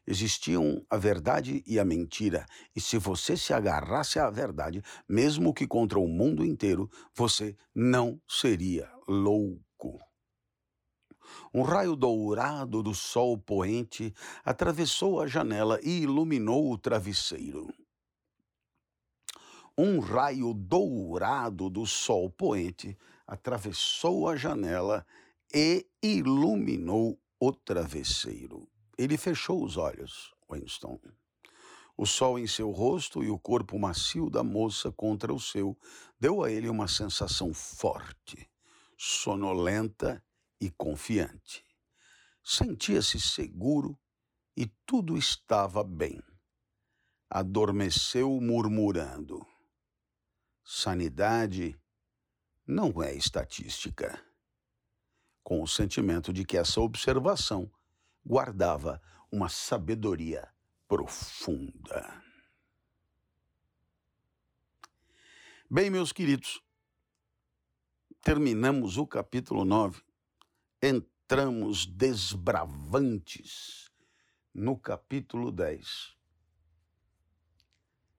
Existiam 0.07 0.83
a 0.89 0.97
verdade 0.97 1.63
e 1.67 1.77
a 1.77 1.85
mentira, 1.85 2.45
e 2.75 2.81
se 2.81 2.97
você 2.97 3.37
se 3.37 3.53
agarrasse 3.53 4.17
à 4.17 4.29
verdade, 4.29 4.81
mesmo 5.07 5.53
que 5.53 5.67
contra 5.67 5.99
o 5.99 6.07
mundo 6.07 6.43
inteiro, 6.43 6.89
você 7.15 7.55
não 7.75 8.19
seria 8.27 8.89
louco. 9.07 10.08
Um 11.53 11.61
raio 11.61 11.95
dourado 11.95 12.81
do 12.83 12.93
sol 12.93 13.37
poente 13.37 14.13
atravessou 14.43 15.21
a 15.21 15.27
janela 15.27 15.79
e 15.83 16.01
iluminou 16.01 16.71
o 16.71 16.77
travesseiro. 16.77 17.73
Um 19.77 19.99
raio 19.99 20.53
dourado 20.53 21.69
do 21.69 21.85
sol 21.85 22.29
poente 22.29 22.97
atravessou 23.25 24.27
a 24.27 24.35
janela 24.35 25.05
e 25.53 25.87
iluminou 26.03 27.17
o 27.39 27.51
travesseiro. 27.53 28.67
ele 28.97 29.17
fechou 29.17 29.63
os 29.63 29.77
olhos, 29.77 30.33
Winston. 30.51 30.99
O 31.95 32.05
sol 32.05 32.37
em 32.37 32.47
seu 32.47 32.71
rosto 32.71 33.23
e 33.23 33.29
o 33.29 33.39
corpo 33.39 33.79
macio 33.79 34.29
da 34.29 34.43
moça 34.43 34.91
contra 34.91 35.33
o 35.33 35.39
seu 35.39 35.77
deu 36.19 36.43
a 36.43 36.51
ele 36.51 36.67
uma 36.67 36.87
sensação 36.87 37.53
forte, 37.53 38.49
sonolenta 38.97 40.23
e 40.59 40.69
confiante. 40.71 41.63
Sentia-se 42.43 43.19
seguro 43.19 43.97
e 44.55 44.65
tudo 44.85 45.17
estava 45.17 45.83
bem. 45.83 46.21
Adormeceu 47.29 48.39
murmurando: 48.41 49.45
Sanidade 50.63 51.79
não 52.65 53.01
é 53.01 53.13
estatística. 53.13 54.23
Com 55.43 55.63
o 55.63 55.67
sentimento 55.67 56.31
de 56.31 56.45
que 56.45 56.57
essa 56.57 56.81
observação 56.81 57.71
guardava 58.25 59.01
uma 59.31 59.49
sabedoria 59.49 60.47
profunda. 60.87 62.23
Bem, 65.71 65.89
meus 65.89 66.11
queridos, 66.11 66.61
terminamos 68.21 68.97
o 68.97 69.05
capítulo 69.05 69.63
9, 69.63 70.01
entramos 70.81 71.85
desbravantes 71.85 73.91
no 74.53 74.77
capítulo 74.77 75.51
10. 75.51 76.15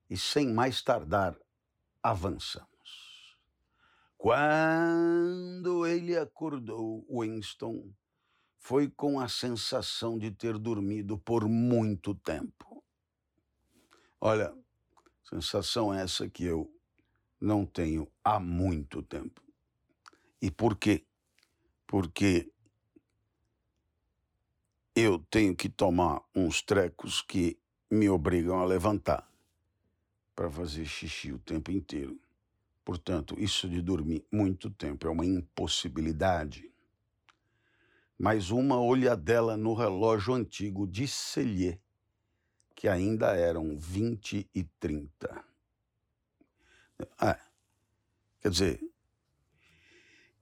E 0.08 0.16
sem 0.16 0.52
mais 0.52 0.82
tardar, 0.82 1.36
avançamos. 2.02 2.68
Quando 4.18 5.86
ele 5.86 6.16
acordou, 6.16 7.06
Winston 7.08 7.90
foi 8.58 8.90
com 8.90 9.18
a 9.18 9.28
sensação 9.28 10.18
de 10.18 10.30
ter 10.30 10.58
dormido 10.58 11.18
por 11.18 11.48
muito 11.48 12.14
tempo. 12.14 12.84
Olha, 14.20 14.54
sensação 15.24 15.94
essa 15.94 16.28
que 16.28 16.44
eu 16.44 16.70
não 17.40 17.64
tenho 17.64 18.10
há 18.22 18.38
muito 18.38 19.02
tempo. 19.02 19.42
E 20.42 20.50
por 20.50 20.76
quê? 20.76 21.06
Porque 21.90 22.48
eu 24.94 25.18
tenho 25.30 25.56
que 25.56 25.68
tomar 25.68 26.22
uns 26.32 26.62
trecos 26.62 27.20
que 27.20 27.58
me 27.90 28.08
obrigam 28.08 28.60
a 28.60 28.64
levantar 28.64 29.28
para 30.36 30.48
fazer 30.48 30.86
xixi 30.86 31.32
o 31.32 31.38
tempo 31.40 31.72
inteiro. 31.72 32.16
Portanto, 32.84 33.34
isso 33.38 33.68
de 33.68 33.82
dormir 33.82 34.24
muito 34.30 34.70
tempo 34.70 35.08
é 35.08 35.10
uma 35.10 35.26
impossibilidade 35.26 36.70
mas 38.22 38.50
uma 38.50 38.78
olhadela 38.78 39.56
no 39.56 39.72
relógio 39.72 40.34
antigo 40.34 40.86
disse-lhe 40.86 41.80
que 42.74 42.86
ainda 42.86 43.34
eram 43.34 43.78
vinte 43.78 44.46
e 44.54 44.62
trinta. 44.78 45.42
Ah, 47.18 47.40
quer 48.42 48.50
dizer, 48.50 48.89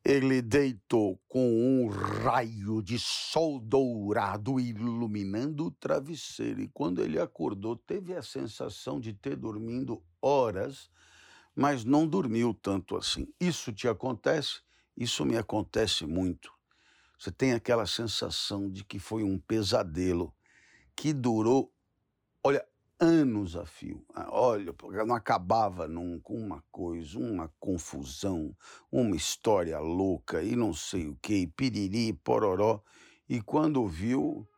ele 0.08 0.40
deitou 0.40 1.20
com 1.28 1.46
um 1.46 1.86
raio 1.86 2.80
de 2.80 2.98
sol 2.98 3.60
dourado 3.60 4.58
iluminando 4.58 5.66
o 5.66 5.70
travesseiro 5.70 6.62
e 6.62 6.68
quando 6.68 7.04
ele 7.04 7.20
acordou 7.20 7.76
teve 7.76 8.14
a 8.14 8.22
sensação 8.22 8.98
de 8.98 9.12
ter 9.12 9.36
dormido 9.36 10.02
horas, 10.22 10.90
mas 11.54 11.84
não 11.84 12.08
dormiu 12.08 12.54
tanto 12.54 12.96
assim. 12.96 13.28
Isso 13.38 13.70
te 13.70 13.86
acontece? 13.86 14.62
Isso 14.96 15.26
me 15.26 15.36
acontece 15.36 16.06
muito. 16.06 16.50
Você 17.18 17.30
tem 17.30 17.52
aquela 17.52 17.84
sensação 17.84 18.70
de 18.70 18.84
que 18.84 18.98
foi 18.98 19.22
um 19.22 19.38
pesadelo 19.38 20.34
que 20.96 21.12
durou, 21.12 21.70
olha, 22.42 22.64
anos 23.00 23.56
a 23.56 23.64
fio. 23.64 24.04
Ah, 24.14 24.28
olha, 24.30 24.74
não 25.06 25.14
acabava 25.14 25.86
num, 25.86 26.18
com 26.20 26.34
uma 26.34 26.62
coisa, 26.70 27.18
uma 27.18 27.48
confusão, 27.60 28.56
uma 28.90 29.16
história 29.16 29.78
louca 29.78 30.42
e 30.42 30.56
não 30.56 30.74
sei 30.74 31.08
o 31.08 31.16
que, 31.16 31.46
piriri, 31.46 32.12
pororó. 32.12 32.82
E 33.28 33.40
quando 33.40 33.86
viu, 33.86 34.48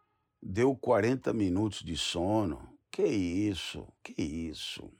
deu 0.43 0.75
40 0.75 1.33
minutos 1.33 1.81
de 1.81 1.97
sono. 1.97 2.79
Que 2.91 3.07
isso, 3.07 3.87
que 4.03 4.21
isso. 4.21 4.91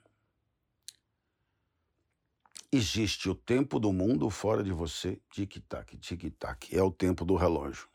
Existe 2.71 3.29
o 3.29 3.35
tempo 3.35 3.79
do 3.79 3.91
mundo 3.91 4.29
fora 4.29 4.63
de 4.63 4.71
você, 4.71 5.21
tic-tac, 5.29 5.97
tic-tac, 5.97 6.73
é 6.73 6.81
o 6.81 6.89
tempo 6.89 7.25
do 7.25 7.35
relógio. 7.35 7.89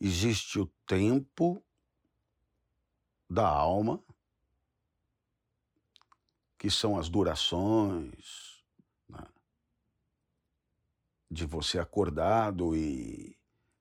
Existe 0.00 0.58
o 0.58 0.66
tempo 0.86 1.62
da 3.28 3.46
alma, 3.46 4.02
que 6.58 6.70
são 6.70 6.98
as 6.98 7.08
durações 7.08 8.64
né? 9.08 9.24
de 11.30 11.46
você 11.46 11.78
acordado 11.78 12.76
e 12.76 13.38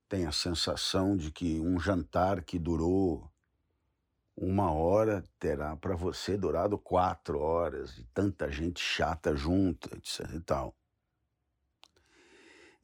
tem 0.07 0.25
a 0.25 0.31
sensação 0.31 1.17
de 1.17 1.31
que 1.31 1.59
um 1.59 1.79
jantar 1.79 2.43
que 2.43 2.59
durou 2.59 3.29
uma 4.37 4.71
hora 4.71 5.23
terá 5.39 5.75
para 5.75 5.95
você 5.95 6.37
durado 6.37 6.77
quatro 6.77 7.39
horas, 7.39 7.97
e 7.97 8.03
tanta 8.13 8.51
gente 8.51 8.79
chata 8.79 9.35
junta, 9.35 9.97
etc 9.97 10.31
e 10.35 10.39
tal. 10.39 10.75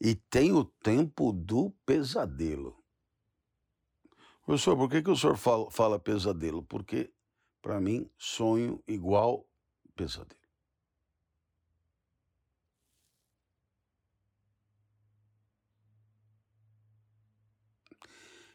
E 0.00 0.16
tem 0.16 0.52
o 0.52 0.64
tempo 0.64 1.32
do 1.32 1.70
pesadelo. 1.86 2.76
Professor, 4.44 4.76
por 4.76 4.90
que, 4.90 5.00
que 5.00 5.10
o 5.10 5.16
senhor 5.16 5.36
fala, 5.36 5.70
fala 5.70 5.98
pesadelo? 5.98 6.62
Porque, 6.64 7.10
para 7.62 7.80
mim, 7.80 8.10
sonho 8.18 8.82
igual 8.86 9.46
pesadelo. 9.94 10.44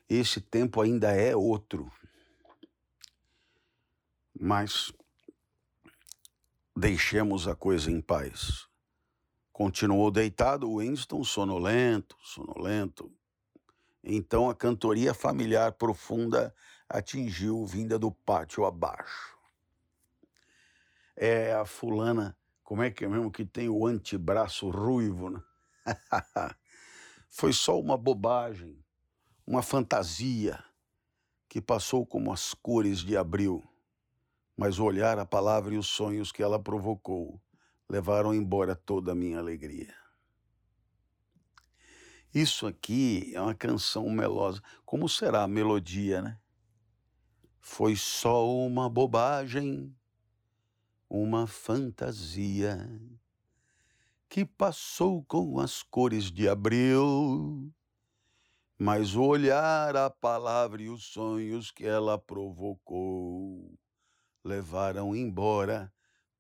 Esse 0.10 0.42
tempo 0.42 0.82
ainda 0.82 1.12
é 1.12 1.36
outro. 1.36 1.92
Mas 4.40 4.92
deixemos 6.76 7.48
a 7.48 7.56
coisa 7.56 7.92
em 7.92 8.02
paz. 8.02 8.68
Continuou 9.52 10.10
deitado 10.10 10.78
Winston, 10.78 11.24
sonolento, 11.24 12.18
sonolento. 12.24 13.14
Então 14.04 14.50
a 14.50 14.56
cantoria 14.56 15.14
familiar 15.14 15.74
profunda 15.74 16.56
atingiu 16.88 17.66
vinda 17.66 18.00
do 18.00 18.12
pátio 18.12 18.66
abaixo. 18.66 19.39
É 21.22 21.54
a 21.54 21.66
fulana, 21.66 22.38
como 22.64 22.82
é 22.82 22.90
que 22.90 23.04
é 23.04 23.08
mesmo 23.08 23.30
que 23.30 23.46
tem 23.46 23.68
o 23.68 23.86
antebraço 23.86 24.70
ruivo? 24.70 25.30
Né? 25.30 25.42
Foi 27.30 27.52
só 27.52 27.80
uma 27.80 27.98
bobagem, 27.98 28.82
uma 29.46 29.62
fantasia 29.62 30.64
que 31.50 31.60
passou 31.60 32.06
como 32.06 32.32
as 32.32 32.54
cores 32.54 33.00
de 33.00 33.18
abril 33.18 33.70
mas 34.60 34.78
o 34.78 34.84
olhar, 34.84 35.18
a 35.18 35.26
palavra 35.26 35.74
e 35.74 35.78
os 35.78 35.88
sonhos 35.88 36.34
que 36.34 36.44
ela 36.44 36.62
provocou 36.62 37.42
levaram 37.90 38.34
embora 38.34 38.76
toda 38.76 39.14
a 39.14 39.16
minha 39.16 39.40
alegria. 39.40 39.96
Isso 42.34 42.68
aqui 42.68 43.32
é 43.34 43.40
uma 43.40 43.56
canção 43.56 44.10
melosa. 44.10 44.62
Como 44.86 45.08
será 45.08 45.44
a 45.44 45.48
melodia, 45.48 46.22
né? 46.22 46.38
Foi 47.62 47.96
só 47.96 48.46
uma 48.54 48.90
bobagem, 48.90 49.96
uma 51.10 51.48
fantasia 51.48 52.88
que 54.30 54.46
passou 54.46 55.24
com 55.26 55.60
as 55.60 55.82
cores 55.82 56.32
de 56.32 56.48
abril. 56.48 57.74
Mas 58.78 59.16
o 59.16 59.24
olhar, 59.24 59.96
a 59.96 60.10
palavra 60.10 60.82
e 60.82 60.90
os 60.90 61.04
sonhos 61.04 61.72
que 61.72 61.86
ela 61.86 62.18
provocou 62.18 63.78
levaram 64.44 65.16
embora 65.16 65.92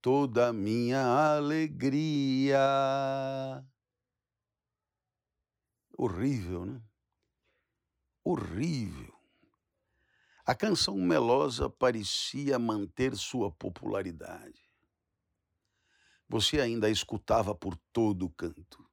toda 0.02 0.50
a 0.50 0.54
minha 0.54 1.04
alegria. 1.36 2.60
Horrível, 5.98 6.66
né? 6.66 6.82
Horrível. 8.24 9.19
A 10.50 10.56
canção 10.56 10.96
melosa 10.96 11.70
parecia 11.70 12.58
manter 12.58 13.16
sua 13.16 13.52
popularidade. 13.52 14.68
Você 16.28 16.60
ainda 16.60 16.88
a 16.88 16.90
escutava 16.90 17.54
por 17.54 17.76
todo 17.94 18.26
o 18.26 18.32
canto. 18.32 18.84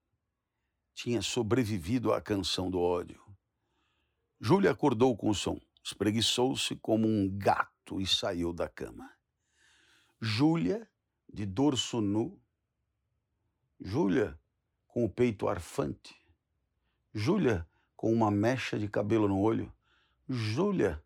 Tinha 0.93 1.23
sobrevivido 1.23 2.13
à 2.13 2.21
canção 2.21 2.71
do 2.71 2.79
ódio. 2.79 3.25
Júlia 4.39 4.71
acordou 4.71 5.17
com 5.17 5.31
o 5.31 5.35
som, 5.35 5.59
espreguiçou-se 5.83 6.77
como 6.77 7.09
um 7.09 7.27
gato 7.39 8.03
e 8.03 8.07
saiu 8.07 8.53
da 8.53 8.69
cama. 8.69 9.11
Júlia, 10.21 10.87
de 11.33 11.47
dorso 11.47 12.03
nu, 12.03 12.39
Júlia 13.81 14.39
com 14.87 15.07
o 15.07 15.11
peito 15.11 15.49
arfante, 15.49 16.15
Júlia 17.15 17.67
com 17.97 18.13
uma 18.13 18.31
mecha 18.31 18.79
de 18.79 18.89
cabelo 18.89 19.27
no 19.27 19.41
olho, 19.41 19.73
Júlia 20.29 21.03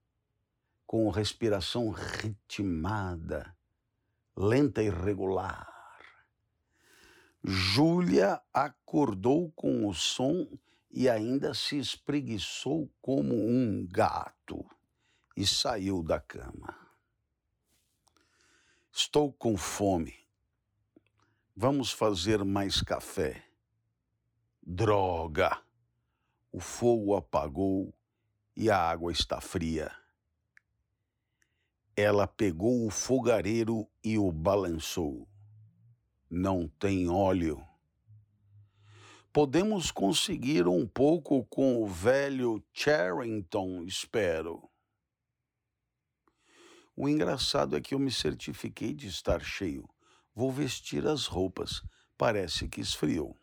com 0.90 1.08
respiração 1.08 1.90
ritmada, 1.90 3.56
lenta 4.36 4.82
e 4.82 4.90
regular. 4.90 5.72
Júlia 7.44 8.42
acordou 8.52 9.52
com 9.52 9.86
o 9.86 9.94
som 9.94 10.48
e 10.90 11.08
ainda 11.08 11.54
se 11.54 11.78
espreguiçou 11.78 12.90
como 13.00 13.36
um 13.36 13.86
gato 13.86 14.68
e 15.36 15.46
saiu 15.46 16.02
da 16.02 16.18
cama. 16.18 16.76
Estou 18.90 19.32
com 19.32 19.56
fome. 19.56 20.18
Vamos 21.54 21.92
fazer 21.92 22.44
mais 22.44 22.82
café. 22.82 23.44
Droga! 24.60 25.56
O 26.50 26.58
fogo 26.58 27.14
apagou 27.14 27.94
e 28.56 28.68
a 28.68 28.76
água 28.76 29.12
está 29.12 29.40
fria. 29.40 29.99
Ela 31.96 32.26
pegou 32.26 32.86
o 32.86 32.90
fogareiro 32.90 33.86
e 34.02 34.16
o 34.16 34.30
balançou. 34.30 35.28
Não 36.30 36.68
tem 36.68 37.08
óleo. 37.08 37.62
Podemos 39.32 39.90
conseguir 39.90 40.66
um 40.66 40.86
pouco 40.86 41.44
com 41.44 41.82
o 41.82 41.86
velho 41.86 42.62
Charrington, 42.72 43.84
espero. 43.84 44.68
O 46.96 47.08
engraçado 47.08 47.76
é 47.76 47.80
que 47.80 47.94
eu 47.94 47.98
me 47.98 48.10
certifiquei 48.10 48.92
de 48.92 49.06
estar 49.06 49.40
cheio. 49.40 49.88
Vou 50.34 50.50
vestir 50.50 51.06
as 51.06 51.26
roupas. 51.26 51.82
Parece 52.18 52.68
que 52.68 52.80
esfriou. 52.80 53.36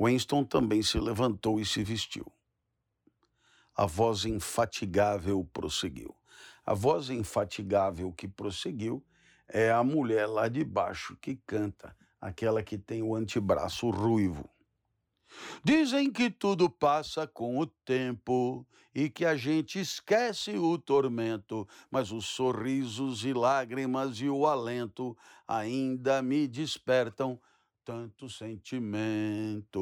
Winston 0.00 0.44
também 0.44 0.82
se 0.82 0.98
levantou 0.98 1.60
e 1.60 1.66
se 1.66 1.84
vestiu. 1.84 2.24
A 3.74 3.86
voz 3.86 4.24
infatigável 4.24 5.48
prosseguiu. 5.52 6.14
A 6.64 6.74
voz 6.74 7.10
infatigável 7.10 8.12
que 8.12 8.28
prosseguiu 8.28 9.04
é 9.48 9.70
a 9.70 9.82
mulher 9.82 10.26
lá 10.26 10.48
de 10.48 10.64
baixo 10.64 11.16
que 11.20 11.36
canta, 11.46 11.96
aquela 12.20 12.62
que 12.62 12.78
tem 12.78 13.02
o 13.02 13.14
antebraço 13.14 13.90
ruivo. 13.90 14.48
Dizem 15.64 16.10
que 16.10 16.30
tudo 16.30 16.68
passa 16.68 17.26
com 17.26 17.58
o 17.58 17.66
tempo 17.66 18.66
e 18.94 19.08
que 19.08 19.24
a 19.24 19.34
gente 19.36 19.80
esquece 19.80 20.56
o 20.58 20.76
tormento, 20.76 21.66
mas 21.90 22.12
os 22.12 22.26
sorrisos 22.26 23.24
e 23.24 23.32
lágrimas 23.32 24.18
e 24.20 24.28
o 24.28 24.46
alento 24.46 25.16
ainda 25.48 26.20
me 26.20 26.46
despertam 26.46 27.40
tanto 27.84 28.28
sentimento. 28.28 29.80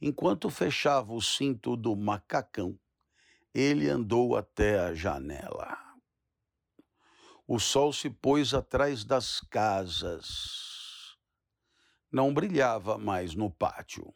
Enquanto 0.00 0.50
fechava 0.50 1.12
o 1.12 1.20
cinto 1.20 1.76
do 1.76 1.94
macacão, 1.96 2.78
ele 3.54 3.88
andou 3.88 4.36
até 4.36 4.78
a 4.78 4.94
janela. 4.94 5.78
O 7.46 7.58
sol 7.58 7.90
se 7.92 8.10
pôs 8.10 8.52
atrás 8.52 9.02
das 9.02 9.40
casas. 9.40 11.16
Não 12.12 12.34
brilhava 12.34 12.98
mais 12.98 13.34
no 13.34 13.50
pátio. 13.50 14.14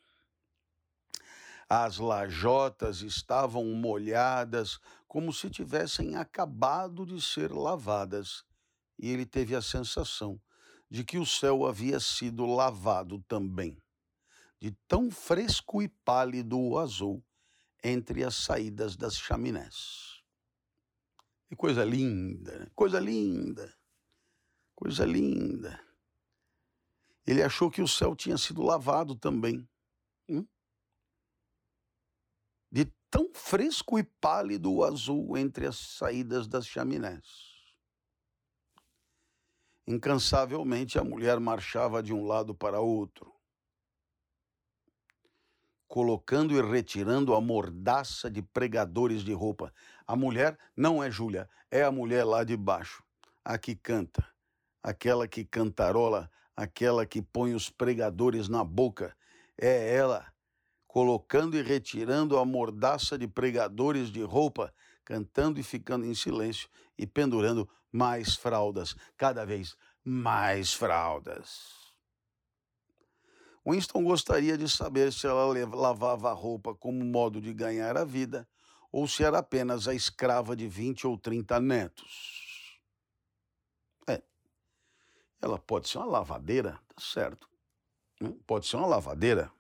As 1.68 1.96
lajotas 1.96 3.00
estavam 3.00 3.64
molhadas 3.66 4.78
como 5.08 5.32
se 5.32 5.48
tivessem 5.48 6.16
acabado 6.16 7.06
de 7.06 7.20
ser 7.20 7.50
lavadas, 7.50 8.44
e 8.98 9.08
ele 9.10 9.24
teve 9.24 9.54
a 9.54 9.62
sensação 9.62 10.38
de 10.90 11.02
que 11.02 11.18
o 11.18 11.24
céu 11.24 11.64
havia 11.64 11.98
sido 11.98 12.44
lavado 12.44 13.20
também 13.28 13.80
de 14.60 14.72
tão 14.86 15.10
fresco 15.10 15.80
e 15.80 15.88
pálido 15.88 16.60
o 16.60 16.78
azul 16.78 17.24
entre 17.82 18.22
as 18.22 18.36
saídas 18.36 18.94
das 18.94 19.16
chaminés. 19.16 20.22
Que 21.48 21.56
coisa 21.56 21.82
linda, 21.82 22.58
né? 22.58 22.70
coisa 22.74 23.00
linda, 23.00 23.74
coisa 24.74 25.06
linda. 25.06 25.82
Ele 27.26 27.42
achou 27.42 27.70
que 27.70 27.80
o 27.80 27.88
céu 27.88 28.14
tinha 28.14 28.36
sido 28.36 28.62
lavado 28.62 29.16
também. 29.16 29.66
Hum? 30.28 30.46
De 32.70 32.84
tão 33.10 33.32
fresco 33.32 33.98
e 33.98 34.04
pálido 34.04 34.72
o 34.72 34.84
azul 34.84 35.38
entre 35.38 35.66
as 35.66 35.78
saídas 35.78 36.46
das 36.46 36.66
chaminés. 36.66 37.24
Incansavelmente 39.86 40.98
a 40.98 41.04
mulher 41.04 41.40
marchava 41.40 42.02
de 42.02 42.12
um 42.12 42.26
lado 42.26 42.54
para 42.54 42.80
outro 42.80 43.39
colocando 45.90 46.54
e 46.54 46.62
retirando 46.62 47.34
a 47.34 47.40
mordaça 47.40 48.30
de 48.30 48.40
pregadores 48.40 49.24
de 49.24 49.32
roupa. 49.32 49.74
A 50.06 50.14
mulher 50.14 50.56
não 50.76 51.02
é 51.02 51.10
Júlia, 51.10 51.50
é 51.68 51.82
a 51.82 51.90
mulher 51.90 52.22
lá 52.22 52.44
de 52.44 52.56
baixo, 52.56 53.02
a 53.44 53.58
que 53.58 53.74
canta, 53.74 54.24
aquela 54.80 55.26
que 55.26 55.44
cantarola, 55.44 56.30
aquela 56.54 57.04
que 57.04 57.20
põe 57.20 57.54
os 57.54 57.68
pregadores 57.68 58.48
na 58.48 58.62
boca. 58.62 59.16
É 59.60 59.92
ela, 59.92 60.32
colocando 60.86 61.56
e 61.56 61.62
retirando 61.62 62.38
a 62.38 62.44
mordaça 62.44 63.18
de 63.18 63.26
pregadores 63.26 64.12
de 64.12 64.22
roupa, 64.22 64.72
cantando 65.04 65.58
e 65.58 65.64
ficando 65.64 66.06
em 66.06 66.14
silêncio 66.14 66.68
e 66.96 67.04
pendurando 67.04 67.68
mais 67.90 68.36
fraldas, 68.36 68.94
cada 69.16 69.44
vez 69.44 69.76
mais 70.04 70.72
fraldas. 70.72 71.79
Winston 73.66 74.02
gostaria 74.02 74.56
de 74.56 74.68
saber 74.68 75.12
se 75.12 75.26
ela 75.26 75.44
lavava 75.74 76.30
a 76.30 76.32
roupa 76.32 76.74
como 76.74 77.04
modo 77.04 77.40
de 77.40 77.52
ganhar 77.52 77.96
a 77.96 78.04
vida 78.04 78.48
ou 78.90 79.06
se 79.06 79.22
era 79.22 79.38
apenas 79.38 79.86
a 79.86 79.94
escrava 79.94 80.56
de 80.56 80.66
20 80.66 81.06
ou 81.06 81.18
30 81.18 81.60
netos. 81.60 82.80
É. 84.08 84.22
Ela 85.40 85.58
pode 85.58 85.88
ser 85.88 85.98
uma 85.98 86.06
lavadeira, 86.06 86.80
tá 86.88 87.00
certo. 87.00 87.48
Né? 88.20 88.34
Pode 88.46 88.66
ser 88.66 88.76
uma 88.76 88.86
lavadeira. 88.86 89.52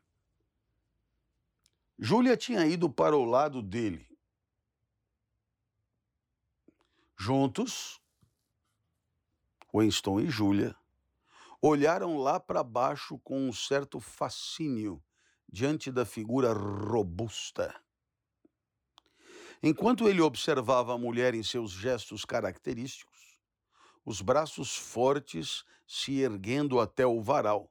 Júlia 1.98 2.36
tinha 2.36 2.66
ido 2.66 2.88
para 2.88 3.16
o 3.16 3.24
lado 3.24 3.60
dele. 3.60 4.08
Juntos, 7.16 8.00
Winston 9.74 10.20
e 10.20 10.30
Júlia 10.30 10.79
olharam 11.62 12.16
lá 12.16 12.40
para 12.40 12.62
baixo 12.62 13.18
com 13.18 13.48
um 13.48 13.52
certo 13.52 14.00
fascínio 14.00 15.02
diante 15.48 15.90
da 15.90 16.06
figura 16.06 16.52
robusta. 16.52 17.74
Enquanto 19.62 20.08
ele 20.08 20.22
observava 20.22 20.94
a 20.94 20.98
mulher 20.98 21.34
em 21.34 21.42
seus 21.42 21.72
gestos 21.72 22.24
característicos, 22.24 23.38
os 24.04 24.22
braços 24.22 24.74
fortes 24.74 25.64
se 25.86 26.20
erguendo 26.20 26.80
até 26.80 27.06
o 27.06 27.20
varal, 27.20 27.70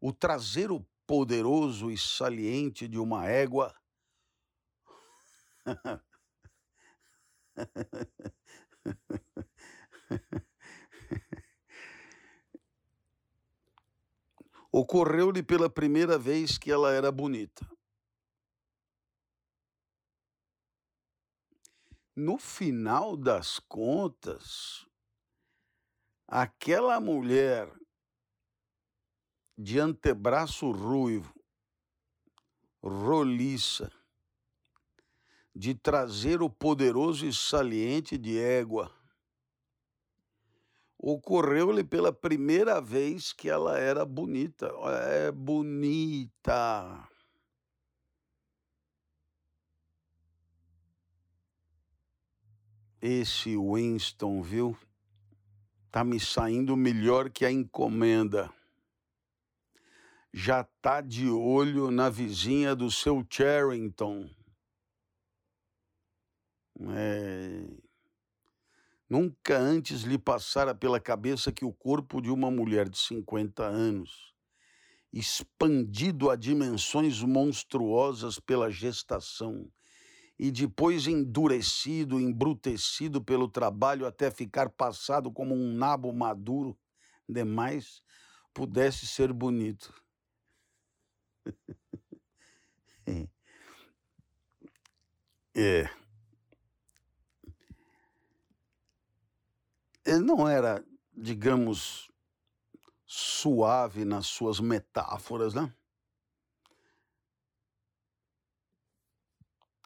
o 0.00 0.12
traseiro 0.12 0.86
poderoso 1.06 1.90
e 1.90 1.96
saliente 1.96 2.86
de 2.86 2.98
uma 2.98 3.26
égua. 3.26 3.74
ocorreu-lhe 14.76 15.40
pela 15.40 15.70
primeira 15.70 16.18
vez 16.18 16.58
que 16.58 16.68
ela 16.68 16.92
era 16.92 17.12
bonita. 17.12 17.64
No 22.16 22.38
final 22.38 23.16
das 23.16 23.60
contas, 23.60 24.84
aquela 26.26 26.98
mulher 26.98 27.72
de 29.56 29.78
antebraço 29.78 30.72
ruivo, 30.72 31.32
roliça, 32.82 33.92
de 35.54 35.72
traseiro 35.72 36.50
poderoso 36.50 37.24
e 37.24 37.32
saliente 37.32 38.18
de 38.18 38.40
égua, 38.40 38.92
ocorreu-lhe 41.06 41.84
pela 41.84 42.10
primeira 42.10 42.80
vez 42.80 43.30
que 43.30 43.50
ela 43.50 43.78
era 43.78 44.06
bonita. 44.06 44.72
É 45.12 45.30
bonita. 45.30 47.06
Esse 53.02 53.54
Winston, 53.54 54.40
viu? 54.40 54.74
Tá 55.90 56.02
me 56.02 56.18
saindo 56.18 56.74
melhor 56.74 57.28
que 57.28 57.44
a 57.44 57.52
encomenda. 57.52 58.50
Já 60.32 60.64
tá 60.64 61.02
de 61.02 61.28
olho 61.28 61.90
na 61.90 62.08
vizinha 62.08 62.74
do 62.74 62.90
seu 62.90 63.24
Charrington. 63.28 64.30
É, 66.96 67.83
Nunca 69.08 69.58
antes 69.58 70.02
lhe 70.02 70.18
passara 70.18 70.74
pela 70.74 70.98
cabeça 70.98 71.52
que 71.52 71.64
o 71.64 71.72
corpo 71.72 72.20
de 72.22 72.30
uma 72.30 72.50
mulher 72.50 72.88
de 72.88 72.98
50 72.98 73.62
anos 73.62 74.34
expandido 75.14 76.28
a 76.28 76.34
dimensões 76.34 77.22
monstruosas 77.22 78.40
pela 78.40 78.68
gestação 78.68 79.70
e 80.36 80.50
depois 80.50 81.06
endurecido, 81.06 82.18
embrutecido 82.18 83.22
pelo 83.22 83.48
trabalho 83.48 84.06
até 84.06 84.28
ficar 84.30 84.68
passado 84.68 85.30
como 85.30 85.54
um 85.54 85.72
nabo 85.72 86.12
maduro 86.12 86.76
demais, 87.28 88.02
pudesse 88.52 89.06
ser 89.06 89.32
bonito. 89.32 89.94
é. 95.54 96.03
Não 100.20 100.48
era, 100.48 100.84
digamos, 101.12 102.10
suave 103.06 104.04
nas 104.04 104.26
suas 104.26 104.60
metáforas, 104.60 105.54
né? 105.54 105.72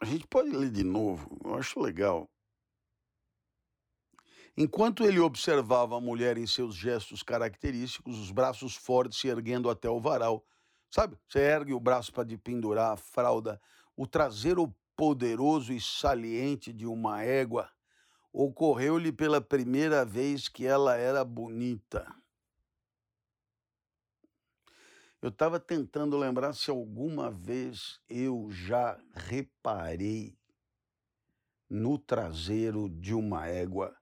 A 0.00 0.04
gente 0.04 0.26
pode 0.28 0.50
ler 0.50 0.70
de 0.70 0.84
novo, 0.84 1.36
eu 1.44 1.54
acho 1.56 1.80
legal. 1.80 2.30
Enquanto 4.56 5.04
ele 5.04 5.20
observava 5.20 5.96
a 5.96 6.00
mulher 6.00 6.36
em 6.36 6.46
seus 6.46 6.74
gestos 6.74 7.22
característicos, 7.22 8.18
os 8.18 8.30
braços 8.30 8.74
fortes 8.74 9.18
se 9.18 9.28
erguendo 9.28 9.70
até 9.70 9.88
o 9.88 10.00
varal, 10.00 10.44
sabe? 10.90 11.16
Você 11.28 11.40
ergue 11.40 11.72
o 11.72 11.80
braço 11.80 12.12
para 12.12 12.26
pendurar 12.38 12.92
a 12.92 12.96
fralda, 12.96 13.60
o 13.96 14.06
traseiro 14.06 14.74
poderoso 14.96 15.72
e 15.72 15.80
saliente 15.80 16.72
de 16.72 16.86
uma 16.86 17.22
égua. 17.22 17.70
Ocorreu-lhe 18.40 19.10
pela 19.10 19.40
primeira 19.40 20.04
vez 20.04 20.46
que 20.46 20.64
ela 20.64 20.94
era 20.96 21.24
bonita. 21.24 22.06
Eu 25.20 25.30
estava 25.30 25.58
tentando 25.58 26.16
lembrar 26.16 26.52
se 26.52 26.70
alguma 26.70 27.32
vez 27.32 27.98
eu 28.08 28.46
já 28.48 28.96
reparei 29.12 30.38
no 31.68 31.98
traseiro 31.98 32.88
de 32.88 33.12
uma 33.12 33.48
égua 33.48 33.92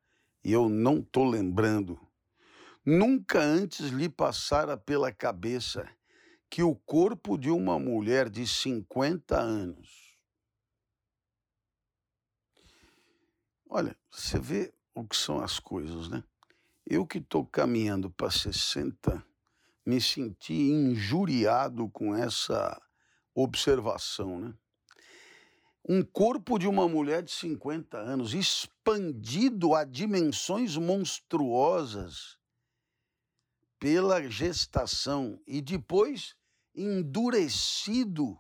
e 0.45 0.53
eu 0.53 0.69
não 0.69 0.99
estou 0.99 1.25
lembrando. 1.25 1.99
Nunca 2.85 3.41
antes 3.41 3.87
lhe 3.89 4.11
passara 4.11 4.77
pela 4.77 5.11
cabeça 5.11 5.89
que 6.51 6.63
o 6.63 6.75
corpo 6.75 7.39
de 7.39 7.51
uma 7.51 7.79
mulher 7.79 8.29
de 8.29 8.47
50 8.47 9.41
anos. 9.41 10.06
Olha, 13.69 13.97
você 14.11 14.39
vê 14.39 14.73
o 14.95 15.07
que 15.07 15.17
são 15.17 15.41
as 15.41 15.59
coisas, 15.59 16.09
né? 16.09 16.23
Eu 16.87 17.07
que 17.07 17.19
estou 17.19 17.45
caminhando 17.45 18.11
para 18.11 18.31
60, 18.31 19.25
me 19.85 20.01
senti 20.01 20.55
injuriado 20.55 21.89
com 21.89 22.15
essa 22.15 22.81
observação, 23.35 24.39
né? 24.39 24.55
um 25.89 26.03
corpo 26.03 26.59
de 26.59 26.67
uma 26.67 26.89
mulher 26.89 27.23
de 27.23 27.31
50 27.31 27.97
anos, 27.97 28.35
expandido 28.35 29.75
a 29.75 29.85
dimensões 29.85 30.77
monstruosas 30.77 32.37
pela 33.79 34.29
gestação 34.29 35.41
e 35.47 35.61
depois 35.61 36.35
endurecido, 36.75 38.37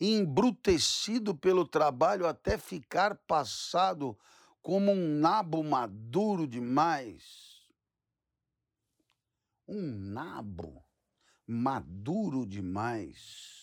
embrutecido 0.00 1.34
pelo 1.34 1.66
trabalho 1.66 2.26
até 2.26 2.56
ficar 2.56 3.14
passado 3.14 4.18
como 4.62 4.92
um 4.92 5.18
nabo 5.18 5.62
maduro 5.62 6.46
demais. 6.46 7.68
Um 9.66 10.10
nabo 10.12 10.84
maduro 11.46 12.46
demais. 12.46 13.60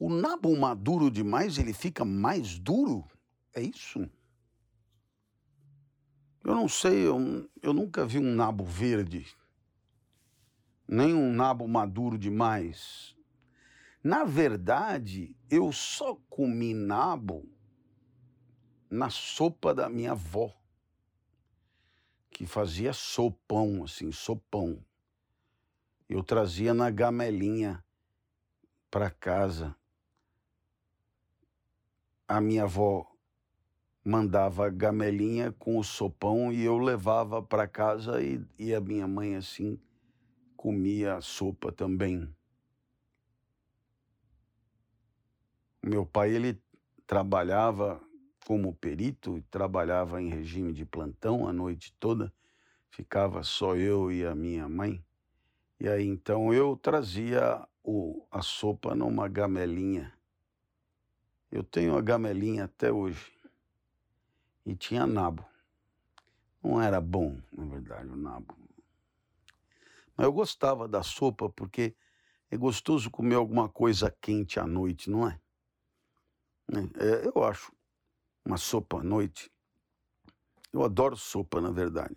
o 0.00 0.08
nabo 0.08 0.56
maduro 0.56 1.10
demais, 1.10 1.58
ele 1.58 1.74
fica 1.74 2.06
mais 2.06 2.58
duro? 2.58 3.06
É 3.54 3.60
isso? 3.60 4.10
Eu 6.42 6.54
não 6.54 6.66
sei, 6.66 7.06
eu, 7.06 7.46
eu 7.60 7.74
nunca 7.74 8.06
vi 8.06 8.18
um 8.18 8.34
nabo 8.34 8.64
verde, 8.64 9.26
nem 10.88 11.12
um 11.12 11.30
nabo 11.30 11.68
maduro 11.68 12.16
demais. 12.16 13.14
Na 14.02 14.24
verdade, 14.24 15.36
eu 15.50 15.72
só 15.72 16.14
comi 16.28 16.72
nabo 16.72 17.46
na 18.90 19.10
sopa 19.10 19.74
da 19.74 19.88
minha 19.88 20.12
avó, 20.12 20.52
que 22.30 22.46
fazia 22.46 22.92
sopão, 22.92 23.84
assim, 23.84 24.10
sopão. 24.10 24.82
Eu 26.08 26.22
trazia 26.22 26.72
na 26.72 26.90
gamelinha 26.90 27.84
para 28.90 29.10
casa 29.10 29.76
a 32.30 32.40
minha 32.40 32.62
avó 32.62 33.04
mandava 34.04 34.70
gamelinha 34.70 35.50
com 35.58 35.76
o 35.76 35.82
sopão 35.82 36.52
e 36.52 36.62
eu 36.62 36.78
levava 36.78 37.42
para 37.42 37.66
casa 37.66 38.22
e, 38.22 38.40
e, 38.56 38.72
a 38.72 38.80
minha 38.80 39.08
mãe 39.08 39.34
assim 39.34 39.76
comia 40.56 41.16
a 41.16 41.20
sopa 41.20 41.72
também. 41.72 42.32
Meu 45.82 46.04
pai 46.04 46.30
ele 46.30 46.60
trabalhava 47.06 48.00
como 48.46 48.74
perito 48.74 49.42
trabalhava 49.50 50.20
em 50.20 50.28
regime 50.28 50.72
de 50.72 50.84
plantão 50.84 51.46
a 51.46 51.52
noite 51.52 51.94
toda. 51.98 52.32
Ficava 52.90 53.42
só 53.42 53.76
eu 53.76 54.10
e 54.10 54.24
a 54.24 54.34
minha 54.34 54.68
mãe. 54.68 55.04
E 55.78 55.88
aí 55.88 56.06
então 56.06 56.52
eu 56.52 56.76
trazia 56.76 57.66
o, 57.82 58.26
a 58.30 58.42
sopa 58.42 58.94
numa 58.94 59.28
gamelinha 59.28 60.12
eu 61.50 61.64
tenho 61.64 61.96
a 61.96 62.00
gamelinha 62.00 62.64
até 62.64 62.92
hoje. 62.92 63.32
E 64.64 64.76
tinha 64.76 65.04
nabo. 65.06 65.44
Não 66.62 66.80
era 66.80 67.00
bom, 67.00 67.40
na 67.50 67.64
verdade, 67.64 68.08
o 68.08 68.16
nabo. 68.16 68.56
Mas 70.16 70.26
eu 70.26 70.32
gostava 70.32 70.86
da 70.86 71.02
sopa 71.02 71.48
porque 71.48 71.94
é 72.50 72.56
gostoso 72.56 73.10
comer 73.10 73.34
alguma 73.34 73.68
coisa 73.68 74.14
quente 74.20 74.60
à 74.60 74.66
noite, 74.66 75.10
não 75.10 75.28
é? 75.28 75.40
É 76.98 77.26
eu 77.34 77.42
acho. 77.44 77.72
Uma 78.44 78.56
sopa 78.56 79.00
à 79.00 79.02
noite. 79.02 79.50
Eu 80.72 80.82
adoro 80.84 81.16
sopa, 81.16 81.60
na 81.60 81.70
verdade. 81.70 82.16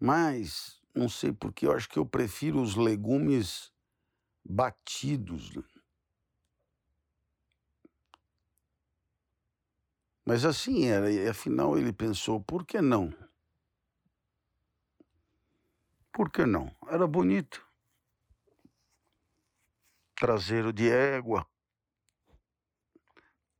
Mas 0.00 0.80
não 0.94 1.08
sei 1.08 1.32
porque 1.32 1.66
eu 1.66 1.72
acho 1.72 1.88
que 1.88 1.98
eu 1.98 2.06
prefiro 2.06 2.60
os 2.60 2.74
legumes 2.74 3.72
batidos. 4.44 5.54
Né? 5.54 5.62
Mas 10.24 10.44
assim 10.44 10.86
era, 10.86 11.10
e 11.10 11.28
afinal 11.28 11.78
ele 11.78 11.92
pensou: 11.92 12.40
por 12.40 12.64
que 12.64 12.80
não? 12.80 13.12
Por 16.12 16.30
que 16.30 16.44
não? 16.44 16.74
Era 16.88 17.06
bonito. 17.06 17.66
Traseiro 20.14 20.72
de 20.72 20.88
égua, 20.88 21.46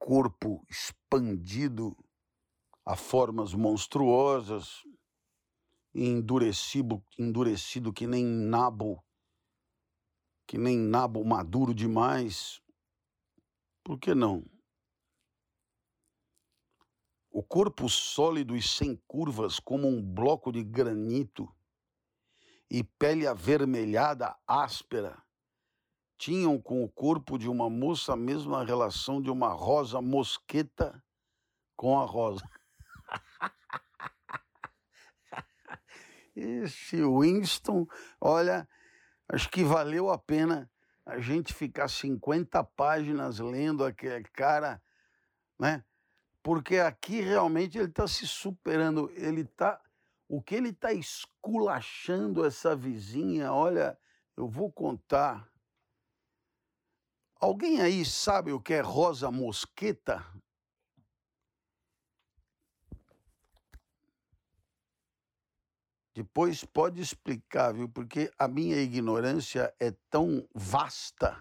corpo 0.04 0.66
expandido 0.68 1.96
a 2.84 2.96
formas 2.96 3.54
monstruosas, 3.54 4.82
endurecido, 5.94 7.04
endurecido 7.16 7.92
que 7.92 8.04
nem 8.04 8.24
nabo, 8.24 9.00
que 10.44 10.58
nem 10.58 10.76
nabo 10.76 11.24
maduro 11.24 11.72
demais. 11.72 12.60
Por 13.84 13.96
que 13.96 14.12
não? 14.12 14.44
O 17.30 17.40
corpo 17.40 17.88
sólido 17.88 18.56
e 18.56 18.60
sem 18.60 18.96
curvas, 19.06 19.60
como 19.60 19.86
um 19.86 20.02
bloco 20.02 20.50
de 20.50 20.64
granito, 20.64 21.48
e 22.68 22.82
pele 22.82 23.24
avermelhada, 23.24 24.36
áspera, 24.48 25.21
tinham 26.22 26.56
com 26.56 26.84
o 26.84 26.88
corpo 26.88 27.36
de 27.36 27.48
uma 27.48 27.68
moça 27.68 28.12
a 28.12 28.16
mesma 28.16 28.64
relação 28.64 29.20
de 29.20 29.28
uma 29.28 29.48
rosa 29.48 30.00
mosqueta 30.00 31.02
com 31.74 31.98
a 31.98 32.04
rosa. 32.04 32.48
Esse 36.36 37.02
Winston, 37.02 37.88
olha, 38.20 38.68
acho 39.28 39.50
que 39.50 39.64
valeu 39.64 40.10
a 40.10 40.16
pena 40.16 40.70
a 41.04 41.18
gente 41.18 41.52
ficar 41.52 41.88
50 41.88 42.62
páginas 42.76 43.40
lendo 43.40 43.84
aquele 43.84 44.22
cara, 44.22 44.80
né? 45.58 45.84
porque 46.40 46.78
aqui 46.78 47.20
realmente 47.20 47.78
ele 47.78 47.88
está 47.88 48.06
se 48.06 48.28
superando, 48.28 49.10
ele 49.16 49.40
está. 49.40 49.82
O 50.28 50.40
que 50.40 50.54
ele 50.54 50.68
está 50.68 50.92
esculachando 50.92 52.46
essa 52.46 52.76
vizinha, 52.76 53.52
olha, 53.52 53.98
eu 54.36 54.46
vou 54.46 54.70
contar. 54.70 55.51
Alguém 57.42 57.80
aí 57.80 58.04
sabe 58.04 58.52
o 58.52 58.60
que 58.60 58.72
é 58.72 58.80
rosa 58.80 59.28
mosqueta? 59.28 60.24
Depois 66.14 66.64
pode 66.64 67.00
explicar, 67.00 67.74
viu? 67.74 67.88
Porque 67.88 68.32
a 68.38 68.46
minha 68.46 68.76
ignorância 68.76 69.74
é 69.80 69.90
tão 70.08 70.48
vasta 70.54 71.36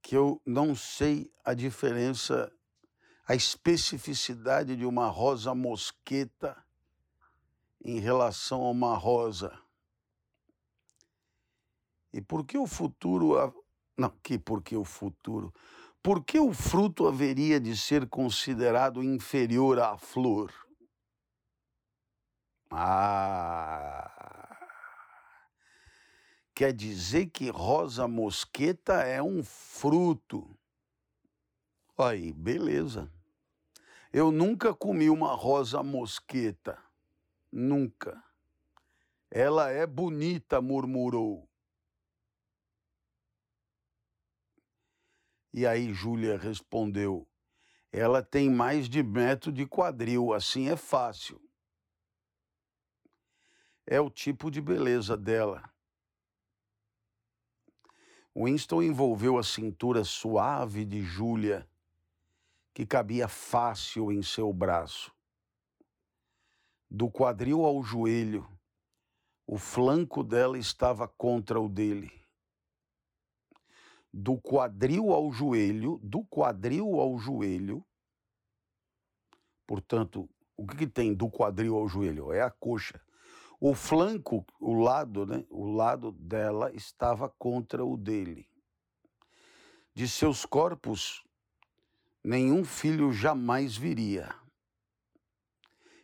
que 0.00 0.16
eu 0.16 0.40
não 0.46 0.74
sei 0.74 1.30
a 1.44 1.52
diferença, 1.52 2.50
a 3.28 3.34
especificidade 3.34 4.76
de 4.76 4.86
uma 4.86 5.08
rosa 5.08 5.54
mosqueta 5.54 6.56
em 7.84 8.00
relação 8.00 8.64
a 8.64 8.70
uma 8.70 8.96
rosa. 8.96 9.62
E 12.14 12.22
por 12.22 12.46
que 12.46 12.56
o 12.56 12.66
futuro. 12.66 13.65
Não, 13.96 14.10
que 14.22 14.38
por 14.38 14.62
que 14.62 14.76
o 14.76 14.84
futuro? 14.84 15.52
Por 16.02 16.22
que 16.24 16.38
o 16.38 16.52
fruto 16.52 17.08
haveria 17.08 17.58
de 17.58 17.76
ser 17.76 18.08
considerado 18.08 19.02
inferior 19.02 19.80
à 19.80 19.96
flor? 19.96 20.52
Ah! 22.70 24.16
Quer 26.54 26.72
dizer 26.72 27.26
que 27.26 27.50
rosa 27.50 28.06
mosqueta 28.08 29.02
é 29.02 29.22
um 29.22 29.42
fruto. 29.42 30.56
Aí, 31.98 32.32
beleza. 32.32 33.10
Eu 34.12 34.30
nunca 34.30 34.72
comi 34.74 35.10
uma 35.10 35.34
rosa 35.34 35.82
mosqueta. 35.82 36.78
Nunca. 37.52 38.22
Ela 39.30 39.70
é 39.70 39.86
bonita, 39.86 40.60
murmurou. 40.60 41.48
E 45.56 45.66
aí 45.66 45.90
Júlia 45.90 46.36
respondeu: 46.36 47.26
Ela 47.90 48.22
tem 48.22 48.50
mais 48.50 48.90
de 48.90 49.02
metro 49.02 49.50
de 49.50 49.64
quadril, 49.64 50.34
assim 50.34 50.68
é 50.68 50.76
fácil. 50.76 51.40
É 53.86 53.98
o 53.98 54.10
tipo 54.10 54.50
de 54.50 54.60
beleza 54.60 55.16
dela. 55.16 55.72
Winston 58.36 58.82
envolveu 58.82 59.38
a 59.38 59.42
cintura 59.42 60.04
suave 60.04 60.84
de 60.84 61.00
Júlia, 61.00 61.66
que 62.74 62.84
cabia 62.84 63.26
fácil 63.26 64.12
em 64.12 64.22
seu 64.22 64.52
braço. 64.52 65.10
Do 66.90 67.10
quadril 67.10 67.64
ao 67.64 67.82
joelho, 67.82 68.46
o 69.46 69.56
flanco 69.56 70.22
dela 70.22 70.58
estava 70.58 71.08
contra 71.08 71.58
o 71.58 71.66
dele 71.66 72.25
do 74.18 74.40
quadril 74.40 75.12
ao 75.12 75.30
joelho, 75.30 76.00
do 76.02 76.24
quadril 76.24 76.98
ao 76.98 77.18
joelho. 77.18 77.84
Portanto, 79.66 80.26
o 80.56 80.66
que, 80.66 80.74
que, 80.74 80.86
tem 80.86 81.12
do 81.12 81.28
quadril 81.28 81.76
ao 81.76 81.86
joelho? 81.86 82.32
É 82.32 82.40
a 82.40 82.50
coxa. 82.50 82.98
O 83.60 83.74
flanco, 83.74 84.46
o 84.58 84.72
lado, 84.72 85.26
né? 85.26 85.44
O 85.50 85.66
lado 85.66 86.12
dela 86.12 86.72
estava 86.72 87.28
contra 87.38 87.84
o 87.84 87.94
dele. 87.94 88.48
De 89.94 90.08
seus 90.08 90.46
corpos, 90.46 91.22
nenhum 92.24 92.64
filho 92.64 93.12
jamais 93.12 93.76
viria. 93.76 94.34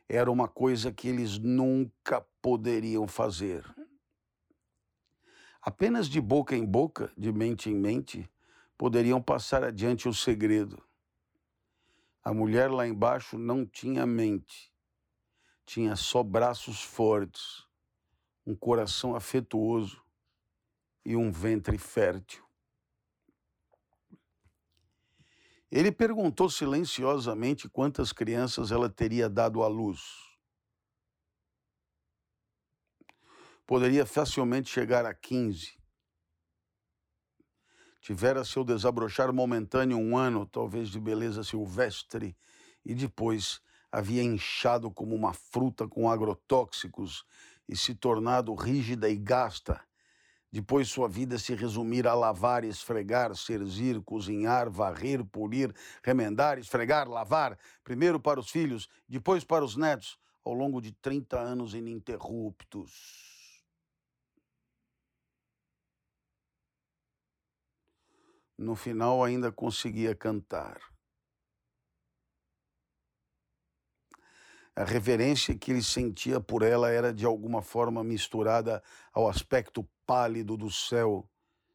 Era 0.06 0.30
uma 0.30 0.48
coisa 0.48 0.92
que 0.92 1.08
eles 1.08 1.38
nunca 1.38 2.20
poderiam 2.42 3.08
fazer. 3.08 3.64
Apenas 5.62 6.08
de 6.08 6.20
boca 6.20 6.56
em 6.56 6.66
boca, 6.66 7.12
de 7.16 7.30
mente 7.32 7.70
em 7.70 7.74
mente, 7.76 8.28
poderiam 8.76 9.22
passar 9.22 9.62
adiante 9.62 10.08
o 10.08 10.12
segredo. 10.12 10.82
A 12.20 12.34
mulher 12.34 12.68
lá 12.68 12.84
embaixo 12.84 13.38
não 13.38 13.64
tinha 13.64 14.04
mente, 14.04 14.74
tinha 15.64 15.94
só 15.94 16.20
braços 16.20 16.82
fortes, 16.82 17.64
um 18.44 18.56
coração 18.56 19.14
afetuoso 19.14 20.02
e 21.04 21.14
um 21.14 21.30
ventre 21.30 21.78
fértil. 21.78 22.44
Ele 25.70 25.92
perguntou 25.92 26.50
silenciosamente 26.50 27.68
quantas 27.68 28.12
crianças 28.12 28.72
ela 28.72 28.90
teria 28.90 29.28
dado 29.28 29.62
à 29.62 29.68
luz. 29.68 30.31
Poderia 33.66 34.04
facilmente 34.04 34.70
chegar 34.70 35.04
a 35.06 35.14
15. 35.14 35.80
Tivera 38.00 38.44
seu 38.44 38.64
desabrochar 38.64 39.32
momentâneo 39.32 39.96
um 39.96 40.16
ano, 40.16 40.44
talvez 40.44 40.88
de 40.88 40.98
beleza 40.98 41.44
silvestre, 41.44 42.36
e 42.84 42.94
depois 42.94 43.60
havia 43.92 44.22
inchado 44.22 44.90
como 44.90 45.14
uma 45.14 45.32
fruta 45.32 45.86
com 45.86 46.10
agrotóxicos 46.10 47.24
e 47.68 47.76
se 47.76 47.94
tornado 47.94 48.54
rígida 48.54 49.08
e 49.08 49.16
gasta. 49.16 49.80
Depois 50.50 50.88
sua 50.88 51.08
vida 51.08 51.38
se 51.38 51.54
resumir 51.54 52.06
a 52.06 52.14
lavar, 52.14 52.64
esfregar, 52.64 53.34
serzir, 53.36 54.02
cozinhar, 54.02 54.68
varrer, 54.68 55.24
polir, 55.24 55.74
remendar, 56.02 56.58
esfregar, 56.58 57.08
lavar, 57.08 57.58
primeiro 57.84 58.20
para 58.20 58.40
os 58.40 58.50
filhos, 58.50 58.88
depois 59.08 59.44
para 59.44 59.64
os 59.64 59.76
netos, 59.76 60.18
ao 60.44 60.52
longo 60.52 60.80
de 60.80 60.92
30 60.92 61.38
anos 61.38 61.72
ininterruptos. 61.72 63.31
No 68.62 68.74
final 68.74 69.22
ainda 69.22 69.50
conseguia 69.50 70.14
cantar. 70.14 70.80
A 74.74 74.84
reverência 74.84 75.54
que 75.54 75.70
ele 75.70 75.82
sentia 75.82 76.40
por 76.40 76.62
ela 76.62 76.90
era 76.90 77.12
de 77.12 77.26
alguma 77.26 77.60
forma 77.60 78.02
misturada 78.02 78.82
ao 79.12 79.28
aspecto 79.28 79.86
pálido 80.06 80.56
do 80.56 80.70
céu, 80.70 81.28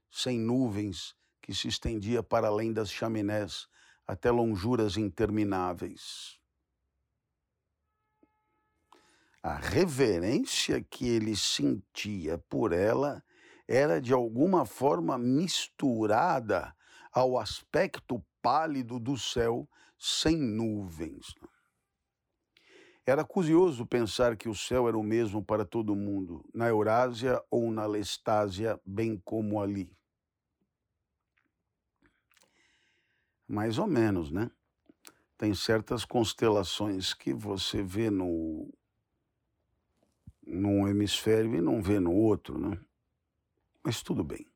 sem 0.09 0.39
nuvens, 0.39 1.15
que 1.41 1.53
se 1.53 1.67
estendia 1.67 2.23
para 2.23 2.47
além 2.47 2.73
das 2.73 2.91
chaminés 2.91 3.67
até 4.07 4.31
lonjuras 4.31 4.97
intermináveis. 4.97 6.39
A 9.43 9.55
reverência 9.55 10.83
que 10.83 11.07
ele 11.07 11.35
sentia 11.35 12.37
por 12.49 12.73
ela 12.73 13.23
era 13.67 14.01
de 14.01 14.11
alguma 14.11 14.65
forma 14.65 15.17
misturada 15.17 16.75
ao 17.17 17.39
aspecto 17.39 18.23
pálido 18.43 18.99
do 18.99 19.17
céu 19.17 19.67
sem 19.97 20.37
nuvens. 20.37 21.33
Era 23.03 23.25
curioso 23.25 23.87
pensar 23.87 24.37
que 24.37 24.47
o 24.47 24.53
céu 24.53 24.87
era 24.87 24.95
o 24.95 25.01
mesmo 25.01 25.43
para 25.43 25.65
todo 25.65 25.95
mundo, 25.95 26.47
na 26.53 26.67
Eurásia 26.67 27.43
ou 27.49 27.71
na 27.71 27.87
Lestásia, 27.87 28.79
bem 28.85 29.19
como 29.25 29.59
ali. 29.59 29.91
Mais 33.47 33.79
ou 33.79 33.87
menos, 33.87 34.29
né? 34.29 34.51
Tem 35.39 35.55
certas 35.55 36.05
constelações 36.05 37.15
que 37.15 37.33
você 37.33 37.81
vê 37.81 38.11
no 38.11 38.71
num 40.45 40.87
hemisfério 40.87 41.55
e 41.55 41.61
não 41.61 41.81
vê 41.81 41.99
no 41.99 42.13
outro, 42.13 42.59
né? 42.59 42.79
Mas 43.83 44.03
tudo 44.03 44.23
bem. 44.23 44.47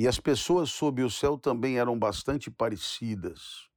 E 0.00 0.06
as 0.06 0.20
pessoas 0.20 0.70
sob 0.70 1.02
o 1.02 1.10
céu 1.10 1.36
também 1.36 1.76
eram 1.76 1.98
bastante 1.98 2.52
parecidas, 2.52 3.68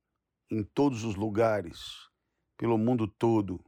em 0.51 0.63
todos 0.63 1.03
os 1.03 1.15
lugares, 1.15 2.11
pelo 2.55 2.77
mundo 2.77 3.07
todo. 3.07 3.59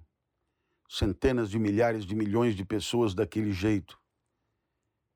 Centenas 0.87 1.49
de 1.49 1.57
milhares 1.57 2.05
de 2.05 2.13
milhões 2.13 2.55
de 2.55 2.63
pessoas 2.63 3.15
daquele 3.15 3.51
jeito. 3.51 3.99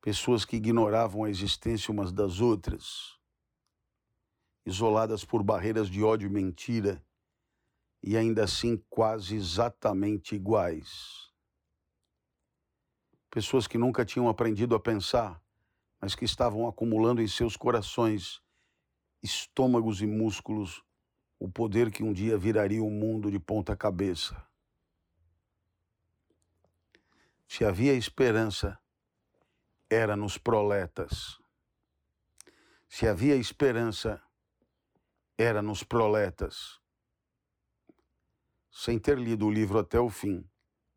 Pessoas 0.02 0.46
que 0.46 0.56
ignoravam 0.56 1.26
a 1.26 1.30
existência 1.30 1.92
umas 1.92 2.12
das 2.12 2.40
outras, 2.40 3.20
isoladas 4.66 5.24
por 5.24 5.44
barreiras 5.44 5.90
de 5.90 6.04
ódio 6.04 6.28
e 6.28 6.32
mentira, 6.32 7.06
e 8.02 8.18
ainda 8.18 8.46
assim 8.46 8.78
quase 8.90 9.36
exatamente 9.36 10.34
iguais. 10.34 11.32
Pessoas 13.30 13.68
que 13.68 13.78
nunca 13.78 14.04
tinham 14.04 14.28
aprendido 14.28 14.74
a 14.74 14.80
pensar 14.80 15.40
mas 16.02 16.16
que 16.16 16.26
estavam 16.26 16.68
acumulando 16.68 17.22
em 17.22 17.28
seus 17.28 17.58
corações, 17.58 18.41
estômagos 19.22 20.02
e 20.02 20.08
músculos, 20.08 20.84
o 21.39 21.50
poder 21.50 21.91
que 21.91 22.04
um 22.04 22.14
dia 22.14 22.38
viraria 22.38 22.84
o 22.84 22.89
mundo 22.89 23.30
de 23.30 23.39
ponta 23.39 23.76
cabeça. 23.76 24.45
Se 27.48 27.64
havia 27.64 27.93
esperança, 27.93 28.78
era 29.89 30.16
nos 30.16 30.38
proletas. 30.38 31.39
Se 32.89 33.08
havia 33.08 33.36
esperança, 33.36 34.22
era 35.38 35.62
nos 35.62 35.84
proletas. 35.84 36.80
Sem 38.72 39.00
ter 39.00 39.18
lido 39.18 39.48
o 39.48 39.52
livro 39.52 39.80
até 39.80 40.00
o 40.00 40.10
fim, 40.10 40.48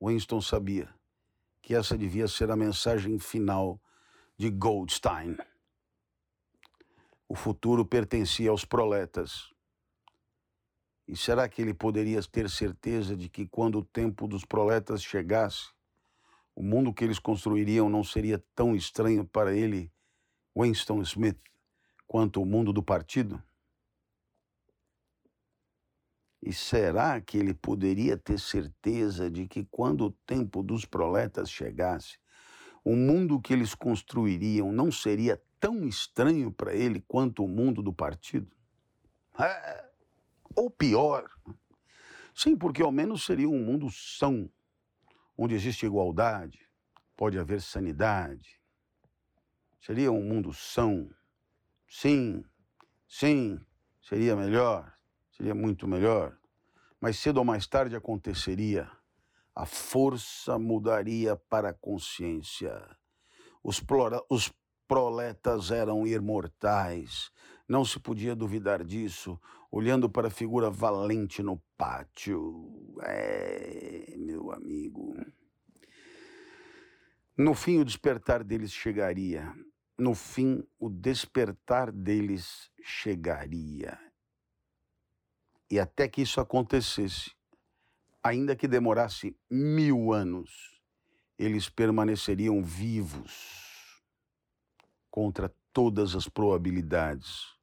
Winston 0.03 0.41
sabia 0.41 0.93
que 1.63 1.75
essa 1.75 1.97
devia 1.97 2.27
ser 2.27 2.51
a 2.51 2.57
mensagem 2.57 3.19
final 3.19 3.81
de 4.41 4.49
Goldstein. 4.49 5.37
O 7.29 7.35
futuro 7.35 7.85
pertencia 7.85 8.49
aos 8.49 8.65
proletas. 8.65 9.53
E 11.07 11.15
será 11.15 11.47
que 11.47 11.61
ele 11.61 11.75
poderia 11.75 12.23
ter 12.23 12.49
certeza 12.49 13.15
de 13.15 13.29
que 13.29 13.47
quando 13.47 13.81
o 13.81 13.85
tempo 13.85 14.27
dos 14.27 14.43
proletas 14.43 15.05
chegasse, 15.05 15.69
o 16.55 16.63
mundo 16.63 16.95
que 16.95 17.05
eles 17.05 17.19
construiriam 17.19 17.91
não 17.91 18.03
seria 18.03 18.43
tão 18.55 18.75
estranho 18.75 19.27
para 19.27 19.55
ele, 19.55 19.93
Winston 20.57 21.03
Smith, 21.03 21.39
quanto 22.07 22.41
o 22.41 22.47
mundo 22.47 22.73
do 22.73 22.83
partido? 22.83 23.43
E 26.41 26.51
será 26.51 27.21
que 27.21 27.37
ele 27.37 27.53
poderia 27.53 28.17
ter 28.17 28.41
certeza 28.41 29.31
de 29.31 29.47
que 29.47 29.67
quando 29.67 30.07
o 30.07 30.13
tempo 30.27 30.63
dos 30.63 30.87
proletas 30.87 31.51
chegasse, 31.51 32.17
o 32.85 32.97
mundo 32.97 33.41
que 33.41 33.53
eles 33.53 33.75
construiriam 33.75 34.73
não 34.73 34.91
seria 34.91 35.43
tão 35.59 35.87
estranho 35.87 36.51
para 36.51 36.75
ele 36.75 37.05
quanto 37.07 37.45
o 37.45 37.49
mundo 37.49 37.83
do 37.83 37.93
partido? 37.93 38.51
É, 39.39 39.91
ou 40.57 40.71
pior. 40.71 41.31
Sim, 42.35 42.57
porque 42.57 42.83
ao 42.83 42.93
menos 42.93 43.25
seria 43.25 43.49
um 43.49 43.63
mundo 43.63 43.91
são, 43.91 44.51
onde 45.37 45.55
existe 45.55 45.85
igualdade, 45.85 46.59
pode 47.17 47.39
haver 47.39 47.61
sanidade. 47.61 48.61
Seria 49.81 50.11
um 50.13 50.23
mundo 50.23 50.53
são. 50.53 51.11
Sim, 51.89 52.45
sim, 53.07 53.61
seria 54.01 54.37
melhor 54.37 54.93
seria 55.41 55.55
muito 55.55 55.89
melhor. 55.89 56.37
Mas 57.01 57.19
cedo 57.19 57.39
ou 57.39 57.45
mais 57.45 57.67
tarde 57.67 57.97
aconteceria. 57.97 58.91
A 59.55 59.67
força 59.67 60.59
mudaria 60.59 61.37
para 61.37 61.71
a 61.71 61.75
consciência. 61.75 62.97
Os, 63.63 63.81
plora, 63.81 64.23
os 64.31 64.53
proletas 64.87 65.71
eram 65.71 66.07
imortais. 66.07 67.31
Não 67.69 67.85
se 67.85 68.01
podia 68.01 68.35
duvidar 68.35 68.83
disso, 68.83 69.41
olhando 69.71 70.09
para 70.11 70.29
a 70.29 70.31
figura 70.31 70.71
valente 70.71 71.43
no 71.43 71.63
pátio. 71.77 72.97
É, 73.03 74.15
meu 74.19 74.51
amigo. 74.51 75.15
No 77.37 77.55
fim, 77.55 77.79
o 77.79 77.85
despertar 77.85 78.43
deles 78.43 78.73
chegaria. 78.73 79.55
No 79.99 80.15
fim, 80.15 80.67
o 80.79 80.89
despertar 80.89 81.93
deles 81.93 82.71
chegaria. 82.83 83.99
E 85.71 85.79
até 85.79 86.09
que 86.09 86.23
isso 86.23 86.41
acontecesse, 86.41 87.31
ainda 88.23 88.55
que 88.55 88.69
demorasse 88.69 89.37
mil 89.51 90.13
anos, 90.13 90.81
eles 91.39 91.69
permaneceriam 91.69 92.63
vivos 92.63 94.03
contra 95.11 95.53
todas 95.73 96.15
as 96.15 96.29
probabilidades, 96.29 97.59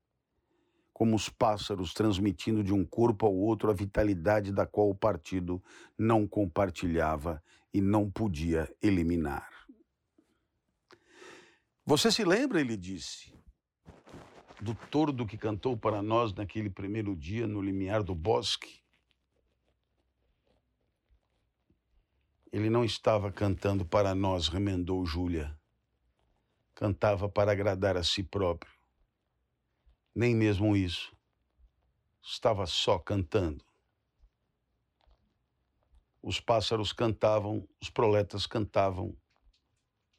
como 0.92 1.16
os 1.16 1.30
pássaros 1.30 1.94
transmitindo 1.94 2.64
de 2.64 2.74
um 2.74 2.84
corpo 2.84 3.26
ao 3.26 3.36
outro 3.36 3.70
a 3.70 3.74
vitalidade 3.74 4.52
da 4.52 4.66
qual 4.66 4.90
o 4.90 4.96
partido 4.96 5.64
não 5.98 6.28
compartilhava 6.28 7.42
e 7.74 7.80
não 7.80 8.10
podia 8.10 8.74
eliminar. 8.82 9.48
Você 11.86 12.12
se 12.12 12.26
lembra, 12.26 12.60
ele 12.60 12.76
disse, 12.76 13.34
do 14.60 14.74
tordo 14.74 15.26
que 15.26 15.38
cantou 15.38 15.78
para 15.78 16.02
nós 16.02 16.34
naquele 16.34 16.70
primeiro 16.70 17.16
dia 17.16 17.48
no 17.48 17.62
limiar 17.62 18.04
do 18.04 18.16
bosque. 18.16 18.82
Ele 22.52 22.70
não 22.70 22.84
estava 22.84 23.32
cantando 23.32 23.86
para 23.86 24.16
nós, 24.16 24.48
remendou 24.48 25.06
Júlia. 25.06 25.58
Cantava 26.74 27.28
para 27.28 27.52
agradar 27.52 27.98
a 27.98 28.04
si 28.04 28.24
próprio. 28.24 28.72
Nem 30.16 30.36
mesmo 30.36 30.76
isso. 30.76 31.16
Estava 32.24 32.66
só 32.66 32.98
cantando. 33.00 33.64
Os 36.22 36.40
pássaros 36.40 36.92
cantavam, 36.92 37.68
os 37.82 37.90
proletas 37.90 38.46
cantavam, 38.46 39.16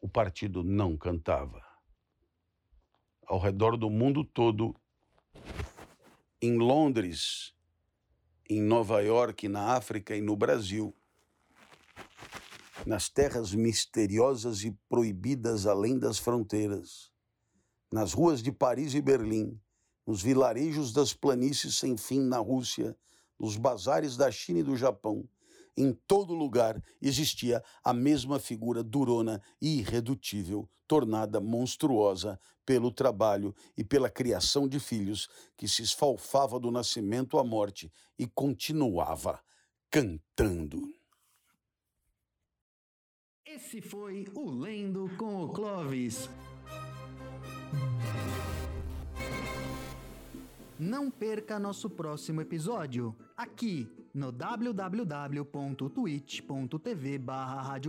o 0.00 0.08
partido 0.08 0.62
não 0.62 0.96
cantava 0.96 1.68
ao 3.28 3.38
redor 3.38 3.76
do 3.76 3.90
mundo 3.90 4.24
todo, 4.24 4.74
em 6.40 6.56
Londres, 6.56 7.54
em 8.48 8.62
Nova 8.62 9.02
York, 9.02 9.46
na 9.48 9.76
África 9.76 10.16
e 10.16 10.22
no 10.22 10.34
Brasil, 10.34 10.96
nas 12.86 13.08
terras 13.08 13.54
misteriosas 13.54 14.62
e 14.64 14.76
proibidas 14.88 15.66
além 15.66 15.98
das 15.98 16.18
fronteiras, 16.18 17.10
nas 17.92 18.12
ruas 18.12 18.42
de 18.42 18.52
Paris 18.52 18.94
e 18.94 19.00
Berlim, 19.00 19.60
nos 20.06 20.22
vilarejos 20.22 20.92
das 20.92 21.12
planícies 21.12 21.76
sem 21.76 21.96
fim 21.96 22.20
na 22.20 22.38
Rússia, 22.38 22.96
nos 23.38 23.56
bazares 23.56 24.16
da 24.16 24.30
China 24.30 24.60
e 24.60 24.62
do 24.62 24.76
Japão, 24.76 25.28
em 25.76 25.92
todo 25.92 26.34
lugar 26.34 26.82
existia 27.00 27.62
a 27.84 27.94
mesma 27.94 28.40
figura 28.40 28.82
durona 28.82 29.40
e 29.62 29.78
irredutível, 29.78 30.68
tornada 30.88 31.40
monstruosa 31.40 32.40
pelo 32.66 32.90
trabalho 32.90 33.54
e 33.76 33.84
pela 33.84 34.10
criação 34.10 34.66
de 34.66 34.80
filhos, 34.80 35.28
que 35.56 35.68
se 35.68 35.82
esfalfava 35.82 36.58
do 36.58 36.72
nascimento 36.72 37.38
à 37.38 37.44
morte 37.44 37.92
e 38.18 38.26
continuava 38.26 39.40
cantando. 39.88 40.97
Esse 43.58 43.80
foi 43.80 44.24
o 44.36 44.48
Lendo 44.48 45.10
com 45.18 45.42
o 45.42 45.48
Clovis. 45.48 46.30
Não 50.78 51.10
perca 51.10 51.58
nosso 51.58 51.90
próximo 51.90 52.40
episódio, 52.40 53.16
aqui 53.36 53.90
no 54.14 54.30
www.twitch.tv 54.30 57.18
barra 57.18 57.80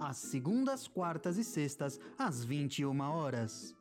às 0.00 0.16
segundas, 0.16 0.88
quartas 0.88 1.36
e 1.36 1.44
sextas, 1.44 2.00
às 2.16 2.42
21 2.42 2.98
horas. 2.98 3.76